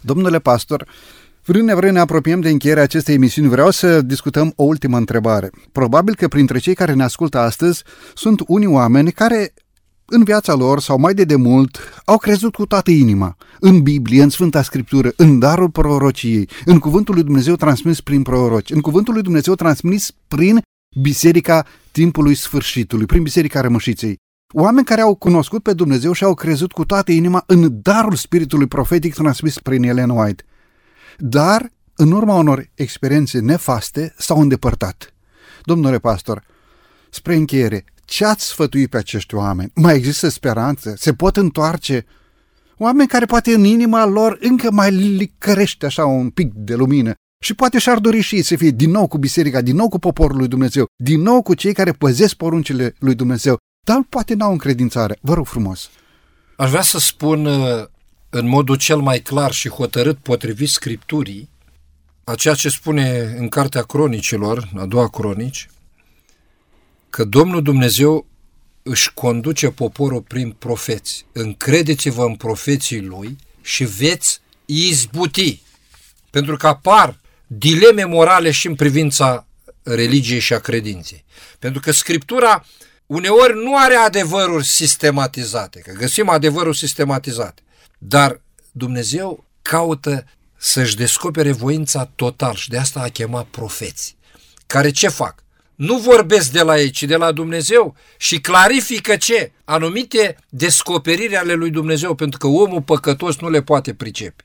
Domnule 0.00 0.38
pastor, 0.38 0.86
Vrând 1.46 1.64
nevrând 1.64 1.92
ne 1.92 2.00
apropiem 2.00 2.40
de 2.40 2.48
încheierea 2.48 2.82
acestei 2.82 3.14
emisiuni, 3.14 3.48
vreau 3.48 3.70
să 3.70 4.02
discutăm 4.02 4.52
o 4.56 4.62
ultimă 4.62 4.96
întrebare. 4.96 5.50
Probabil 5.72 6.14
că 6.14 6.28
printre 6.28 6.58
cei 6.58 6.74
care 6.74 6.92
ne 6.92 7.02
ascultă 7.02 7.38
astăzi 7.38 7.82
sunt 8.14 8.42
unii 8.46 8.66
oameni 8.66 9.12
care 9.12 9.52
în 10.06 10.24
viața 10.24 10.54
lor 10.54 10.80
sau 10.80 10.98
mai 10.98 11.14
de 11.14 11.24
demult 11.24 11.78
au 12.04 12.16
crezut 12.16 12.54
cu 12.54 12.66
toată 12.66 12.90
inima 12.90 13.36
în 13.60 13.82
Biblie, 13.82 14.22
în 14.22 14.28
Sfânta 14.28 14.62
Scriptură, 14.62 15.12
în 15.16 15.38
darul 15.38 15.70
prorociei, 15.70 16.48
în 16.64 16.78
cuvântul 16.78 17.14
lui 17.14 17.22
Dumnezeu 17.22 17.54
transmis 17.54 18.00
prin 18.00 18.22
proroci, 18.22 18.70
în 18.70 18.80
cuvântul 18.80 19.14
lui 19.14 19.22
Dumnezeu 19.22 19.54
transmis 19.54 20.10
prin 20.28 20.62
biserica 21.00 21.66
timpului 21.90 22.34
sfârșitului, 22.34 23.06
prin 23.06 23.22
biserica 23.22 23.60
rămășiței. 23.60 24.16
Oameni 24.52 24.86
care 24.86 25.00
au 25.00 25.14
cunoscut 25.14 25.62
pe 25.62 25.72
Dumnezeu 25.72 26.12
și 26.12 26.24
au 26.24 26.34
crezut 26.34 26.72
cu 26.72 26.84
toată 26.84 27.12
inima 27.12 27.44
în 27.46 27.78
darul 27.82 28.14
spiritului 28.14 28.66
profetic 28.66 29.14
transmis 29.14 29.58
prin 29.58 29.82
Ellen 29.82 30.10
White. 30.10 30.44
Dar, 31.18 31.72
în 31.94 32.12
urma 32.12 32.34
unor 32.34 32.70
experiențe 32.74 33.38
nefaste, 33.38 34.14
s-au 34.18 34.40
îndepărtat. 34.40 35.14
Domnule 35.62 35.98
pastor, 35.98 36.44
spre 37.10 37.34
încheiere, 37.34 37.84
ce 38.14 38.24
ați 38.24 38.46
sfătuit 38.46 38.90
pe 38.90 38.96
acești 38.96 39.34
oameni? 39.34 39.70
Mai 39.74 39.94
există 39.94 40.28
speranță? 40.28 40.94
Se 40.96 41.12
pot 41.12 41.36
întoarce? 41.36 42.06
Oameni 42.76 43.08
care 43.08 43.24
poate 43.24 43.54
în 43.54 43.64
inima 43.64 44.04
lor 44.04 44.38
încă 44.40 44.70
mai 44.70 44.90
licărește 44.90 45.86
așa 45.86 46.04
un 46.04 46.30
pic 46.30 46.52
de 46.52 46.74
lumină 46.74 47.14
și 47.42 47.54
poate 47.54 47.78
și-ar 47.78 47.98
dori 47.98 48.20
și 48.20 48.34
ei 48.34 48.42
să 48.42 48.56
fie 48.56 48.70
din 48.70 48.90
nou 48.90 49.06
cu 49.06 49.18
biserica, 49.18 49.60
din 49.60 49.76
nou 49.76 49.88
cu 49.88 49.98
poporul 49.98 50.36
lui 50.36 50.48
Dumnezeu, 50.48 50.86
din 50.96 51.20
nou 51.20 51.42
cu 51.42 51.54
cei 51.54 51.72
care 51.72 51.92
păzesc 51.92 52.34
poruncile 52.34 52.94
lui 52.98 53.14
Dumnezeu, 53.14 53.56
dar 53.86 54.06
poate 54.08 54.34
n-au 54.34 54.52
încredințare. 54.52 55.18
Vă 55.20 55.34
rog 55.34 55.46
frumos. 55.46 55.90
Aș 56.56 56.70
vrea 56.70 56.82
să 56.82 56.98
spun 56.98 57.46
uh, 57.46 57.84
în 58.30 58.48
modul 58.48 58.76
cel 58.76 58.98
mai 58.98 59.18
clar 59.18 59.52
și 59.52 59.68
hotărât 59.68 60.16
potrivit 60.16 60.68
Scripturii, 60.68 61.48
a 62.24 62.34
ceea 62.34 62.54
ce 62.54 62.68
spune 62.68 63.34
în 63.38 63.48
Cartea 63.48 63.82
Cronicilor, 63.82 64.70
a 64.76 64.86
doua 64.86 65.08
cronici, 65.08 65.68
că 67.14 67.24
Domnul 67.24 67.62
Dumnezeu 67.62 68.26
își 68.82 69.12
conduce 69.12 69.70
poporul 69.70 70.20
prin 70.20 70.50
profeți. 70.50 71.26
Încredeți-vă 71.32 72.24
în 72.24 72.36
profeții 72.36 73.00
lui 73.00 73.36
și 73.62 73.84
veți 73.84 74.40
izbuti. 74.64 75.62
Pentru 76.30 76.56
că 76.56 76.66
apar 76.66 77.18
dileme 77.46 78.04
morale 78.04 78.50
și 78.50 78.66
în 78.66 78.74
privința 78.74 79.46
religiei 79.82 80.38
și 80.38 80.52
a 80.52 80.58
credinței. 80.58 81.24
Pentru 81.58 81.80
că 81.80 81.90
Scriptura 81.90 82.66
uneori 83.06 83.54
nu 83.54 83.76
are 83.76 83.94
adevăruri 83.94 84.66
sistematizate, 84.66 85.80
că 85.80 85.92
găsim 85.92 86.28
adevăruri 86.28 86.78
sistematizate, 86.78 87.62
dar 87.98 88.40
Dumnezeu 88.72 89.44
caută 89.62 90.26
să-și 90.56 90.96
descopere 90.96 91.52
voința 91.52 92.10
total 92.14 92.54
și 92.54 92.68
de 92.68 92.78
asta 92.78 93.00
a 93.00 93.08
chemat 93.08 93.46
profeți, 93.46 94.16
care 94.66 94.90
ce 94.90 95.08
fac? 95.08 95.43
Nu 95.74 95.98
vorbesc 95.98 96.52
de 96.52 96.62
la 96.62 96.80
ei, 96.80 96.90
ci 96.90 97.02
de 97.02 97.16
la 97.16 97.32
Dumnezeu 97.32 97.96
și 98.16 98.40
clarifică 98.40 99.16
ce? 99.16 99.52
Anumite 99.64 100.36
descoperiri 100.48 101.36
ale 101.36 101.52
lui 101.52 101.70
Dumnezeu, 101.70 102.14
pentru 102.14 102.38
că 102.38 102.46
omul 102.46 102.82
păcătos 102.82 103.38
nu 103.38 103.50
le 103.50 103.62
poate 103.62 103.94
pricepe. 103.94 104.44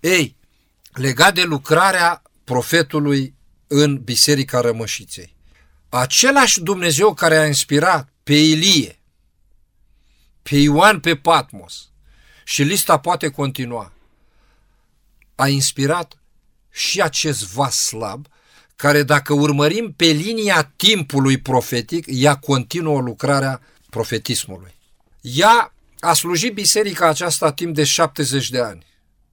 Ei, 0.00 0.36
legat 0.92 1.34
de 1.34 1.42
lucrarea 1.42 2.22
profetului 2.44 3.34
în 3.66 4.02
Biserica 4.02 4.60
Rămășiței, 4.60 5.34
același 5.88 6.60
Dumnezeu 6.60 7.14
care 7.14 7.36
a 7.36 7.46
inspirat 7.46 8.08
pe 8.22 8.34
Ilie, 8.34 8.98
pe 10.42 10.56
Ioan 10.56 11.00
pe 11.00 11.16
Patmos, 11.16 11.90
și 12.44 12.62
lista 12.62 12.98
poate 12.98 13.28
continua, 13.28 13.92
a 15.34 15.48
inspirat 15.48 16.18
și 16.70 17.02
acest 17.02 17.52
vas 17.52 17.76
slab 17.76 18.26
care 18.80 19.02
dacă 19.02 19.32
urmărim 19.32 19.92
pe 19.96 20.04
linia 20.04 20.72
timpului 20.76 21.38
profetic, 21.38 22.04
ea 22.08 22.34
continuă 22.34 23.00
lucrarea 23.00 23.60
profetismului. 23.90 24.74
Ea 25.20 25.74
a 25.98 26.12
slujit 26.12 26.54
biserica 26.54 27.08
aceasta 27.08 27.52
timp 27.52 27.74
de 27.74 27.84
70 27.84 28.50
de 28.50 28.60
ani. 28.60 28.86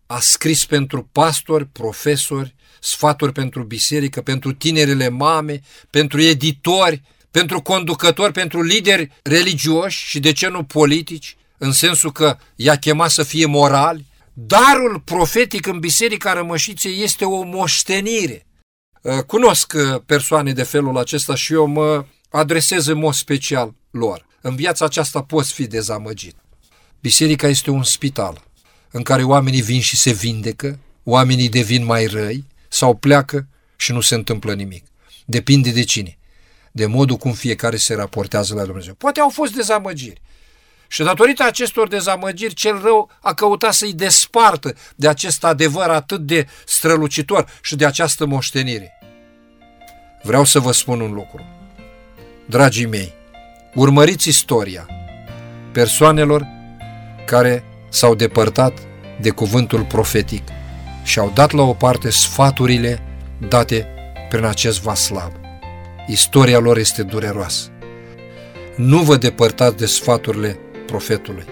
A 0.05 0.19
scris 0.19 0.65
pentru 0.65 1.09
pastori, 1.11 1.65
profesori, 1.65 2.55
sfaturi 2.79 3.31
pentru 3.31 3.63
biserică, 3.63 4.21
pentru 4.21 4.53
tinerele 4.53 5.09
mame, 5.09 5.61
pentru 5.89 6.21
editori, 6.21 7.01
pentru 7.31 7.61
conducători, 7.61 8.31
pentru 8.31 8.61
lideri 8.61 9.11
religioși 9.23 10.07
și 10.07 10.19
de 10.19 10.31
ce 10.31 10.47
nu 10.47 10.63
politici, 10.63 11.37
în 11.57 11.71
sensul 11.71 12.11
că 12.11 12.37
i-a 12.55 12.75
chemat 12.75 13.09
să 13.09 13.23
fie 13.23 13.45
morali. 13.45 14.05
Darul 14.33 15.01
profetic 15.05 15.67
în 15.67 15.79
Biserica 15.79 16.33
Rămășiței 16.33 17.03
este 17.03 17.25
o 17.25 17.43
moștenire 17.43 18.41
Uh, 18.41 18.46
cunosc 19.25 19.73
uh, 19.75 20.01
persoane 20.05 20.53
de 20.53 20.63
felul 20.63 20.97
acesta 20.97 21.35
și 21.35 21.53
eu 21.53 21.65
mă 21.65 22.05
adresez 22.29 22.85
în 22.85 22.97
mod 22.97 23.13
special 23.13 23.73
lor. 23.91 24.25
În 24.41 24.55
viața 24.55 24.85
aceasta 24.85 25.21
poți 25.21 25.53
fi 25.53 25.67
dezamăgit. 25.67 26.35
Biserica 26.99 27.47
este 27.47 27.71
un 27.71 27.83
spital 27.83 28.43
în 28.91 29.03
care 29.03 29.23
oamenii 29.23 29.61
vin 29.61 29.81
și 29.81 29.97
se 29.97 30.11
vindecă, 30.11 30.79
oamenii 31.03 31.49
devin 31.49 31.85
mai 31.85 32.05
răi 32.05 32.45
sau 32.67 32.95
pleacă 32.95 33.47
și 33.75 33.91
nu 33.91 34.01
se 34.01 34.15
întâmplă 34.15 34.53
nimic. 34.53 34.85
Depinde 35.25 35.71
de 35.71 35.83
cine. 35.83 36.17
De 36.71 36.85
modul 36.85 37.15
cum 37.15 37.33
fiecare 37.33 37.77
se 37.77 37.93
raportează 37.93 38.53
la 38.53 38.65
Dumnezeu. 38.65 38.93
Poate 38.93 39.19
au 39.19 39.29
fost 39.29 39.53
dezamăgiri. 39.53 40.21
Și 40.87 41.03
datorită 41.03 41.43
acestor 41.43 41.87
dezamăgiri, 41.87 42.53
cel 42.53 42.81
rău 42.81 43.09
a 43.21 43.33
căutat 43.33 43.73
să-i 43.73 43.93
despartă 43.93 44.75
de 44.95 45.07
acest 45.07 45.43
adevăr 45.43 45.89
atât 45.89 46.25
de 46.25 46.47
strălucitor 46.65 47.49
și 47.61 47.75
de 47.75 47.85
această 47.85 48.25
moștenire. 48.25 48.96
Vreau 50.27 50.43
să 50.43 50.59
vă 50.59 50.71
spun 50.71 50.99
un 50.99 51.13
lucru. 51.13 51.45
Dragii 52.45 52.85
mei, 52.85 53.13
urmăriți 53.73 54.29
istoria 54.29 54.87
persoanelor 55.71 56.47
care 57.25 57.63
s-au 57.89 58.15
depărtat 58.15 58.77
de 59.21 59.29
cuvântul 59.29 59.83
profetic 59.83 60.43
și 61.03 61.19
au 61.19 61.31
dat 61.33 61.51
la 61.51 61.61
o 61.61 61.73
parte 61.73 62.09
sfaturile 62.09 63.01
date 63.49 63.87
prin 64.29 64.43
acest 64.43 64.81
vaslav. 64.81 65.31
Istoria 66.07 66.59
lor 66.59 66.77
este 66.77 67.03
dureroasă. 67.03 67.69
Nu 68.75 68.97
vă 68.97 69.15
depărtați 69.15 69.77
de 69.77 69.85
sfaturile 69.85 70.59
profetului. 70.85 71.45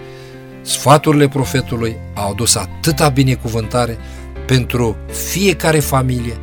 Sfaturile 0.62 1.28
profetului 1.28 1.96
au 2.14 2.30
adus 2.30 2.54
atâta 2.54 3.08
binecuvântare 3.08 3.98
pentru 4.46 4.96
fiecare 5.30 5.78
familie, 5.80 6.36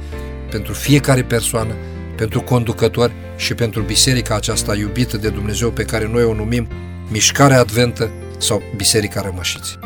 pentru 0.50 0.74
fiecare 0.74 1.24
persoană, 1.24 1.76
pentru 2.16 2.42
conducători 2.42 3.14
și 3.36 3.54
pentru 3.54 3.82
biserica 3.82 4.36
aceasta 4.36 4.76
iubită 4.76 5.18
de 5.18 5.30
Dumnezeu 5.30 5.70
pe 5.70 5.84
care 5.84 6.10
noi 6.12 6.24
o 6.24 6.34
numim 6.34 6.68
Mișcarea 7.12 7.60
Adventă 7.60 8.10
sau 8.38 8.62
Biserica 8.76 9.22
Rămășiții. 9.22 9.80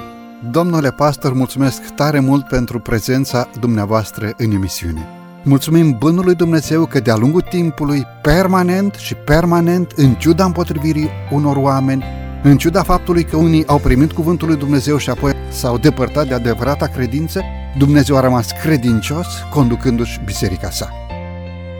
Domnule 0.52 0.92
pastor, 0.92 1.34
mulțumesc 1.34 1.82
tare 1.96 2.20
mult 2.20 2.48
pentru 2.48 2.80
prezența 2.80 3.50
dumneavoastră 3.60 4.34
în 4.38 4.52
emisiune. 4.52 5.08
Mulțumim 5.44 5.96
Bunului 5.98 6.36
Dumnezeu 6.36 6.86
că 6.86 7.00
de-a 7.00 7.16
lungul 7.16 7.42
timpului, 7.42 8.04
permanent 8.22 8.94
și 8.94 9.14
permanent, 9.14 9.92
în 9.96 10.14
ciuda 10.14 10.46
împotrivirii 10.46 11.10
unor 11.32 11.56
oameni, 11.56 12.04
în 12.44 12.58
ciuda 12.58 12.84
faptului 12.84 13.24
că 13.24 13.38
unii 13.38 13.68
au 13.68 13.78
primit 13.78 14.12
cuvântul 14.12 14.48
lui 14.48 14.58
Dumnezeu 14.58 14.98
și 14.98 15.10
apoi 15.10 15.34
s-au 15.50 15.78
depărtat 15.78 16.28
de 16.28 16.34
adevărata 16.34 16.88
credință, 16.88 17.42
Dumnezeu 17.78 18.18
a 18.18 18.20
rămas 18.20 18.52
credincios 18.62 19.28
conducându-și 19.52 20.20
biserica 20.26 20.70
sa. 20.70 21.07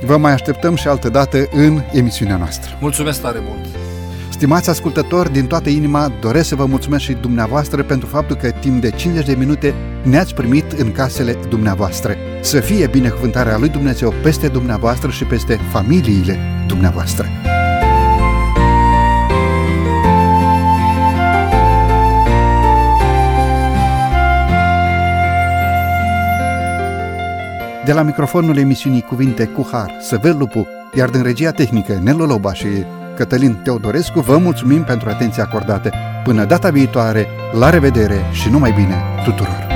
Vă 0.06 0.18
mai 0.18 0.32
așteptăm 0.32 0.76
și 0.76 0.88
altă 0.88 1.10
dată 1.10 1.48
în 1.52 1.82
emisiunea 1.91 2.38
noastră. 2.38 2.78
Mulțumesc 2.82 3.22
tare 3.22 3.39
mult! 3.41 3.66
Stimați 4.30 4.70
ascultători, 4.70 5.32
din 5.32 5.48
toată 5.48 5.70
inima 5.70 6.12
doresc 6.22 6.48
să 6.48 6.56
vă 6.56 6.66
mulțumesc 6.66 7.04
și 7.04 7.14
dumneavoastră 7.14 7.84
pentru 7.84 8.08
faptul 8.08 8.36
că 8.36 8.50
timp 8.50 8.82
de 8.82 8.91
50 8.91 9.26
de 9.26 9.36
minute 9.36 9.74
ne-ați 10.04 10.34
primit 10.34 10.72
în 10.72 10.91
casele 10.91 11.38
dumneavoastră. 11.50 12.16
Să 12.41 12.60
fie 12.60 12.88
binecuvântarea 12.88 13.58
lui 13.58 13.70
Dumnezeu 13.70 14.14
peste 14.24 14.48
dumneavoastră 14.48 15.10
și 15.10 15.24
peste 15.24 15.60
familiile 15.72 16.38
dumneavoastră. 16.68 17.28
De 27.88 27.93
la 27.93 28.01
microfonul 28.01 28.57
emisiunii 28.57 29.01
Cuvinte 29.01 29.45
cu 29.45 29.67
Har, 29.71 29.91
Săvel 30.01 30.38
Lupu, 30.38 30.67
iar 30.93 31.09
din 31.09 31.23
regia 31.23 31.51
tehnică 31.51 31.99
Nelu 32.03 32.25
Loba 32.25 32.53
și 32.53 32.67
Cătălin 33.15 33.53
Teodorescu, 33.63 34.19
vă 34.19 34.38
mulțumim 34.38 34.83
pentru 34.83 35.09
atenția 35.09 35.43
acordată. 35.43 35.91
Până 36.23 36.45
data 36.45 36.69
viitoare, 36.69 37.27
la 37.59 37.69
revedere 37.69 38.25
și 38.31 38.49
numai 38.49 38.71
bine 38.71 38.95
tuturor! 39.23 39.66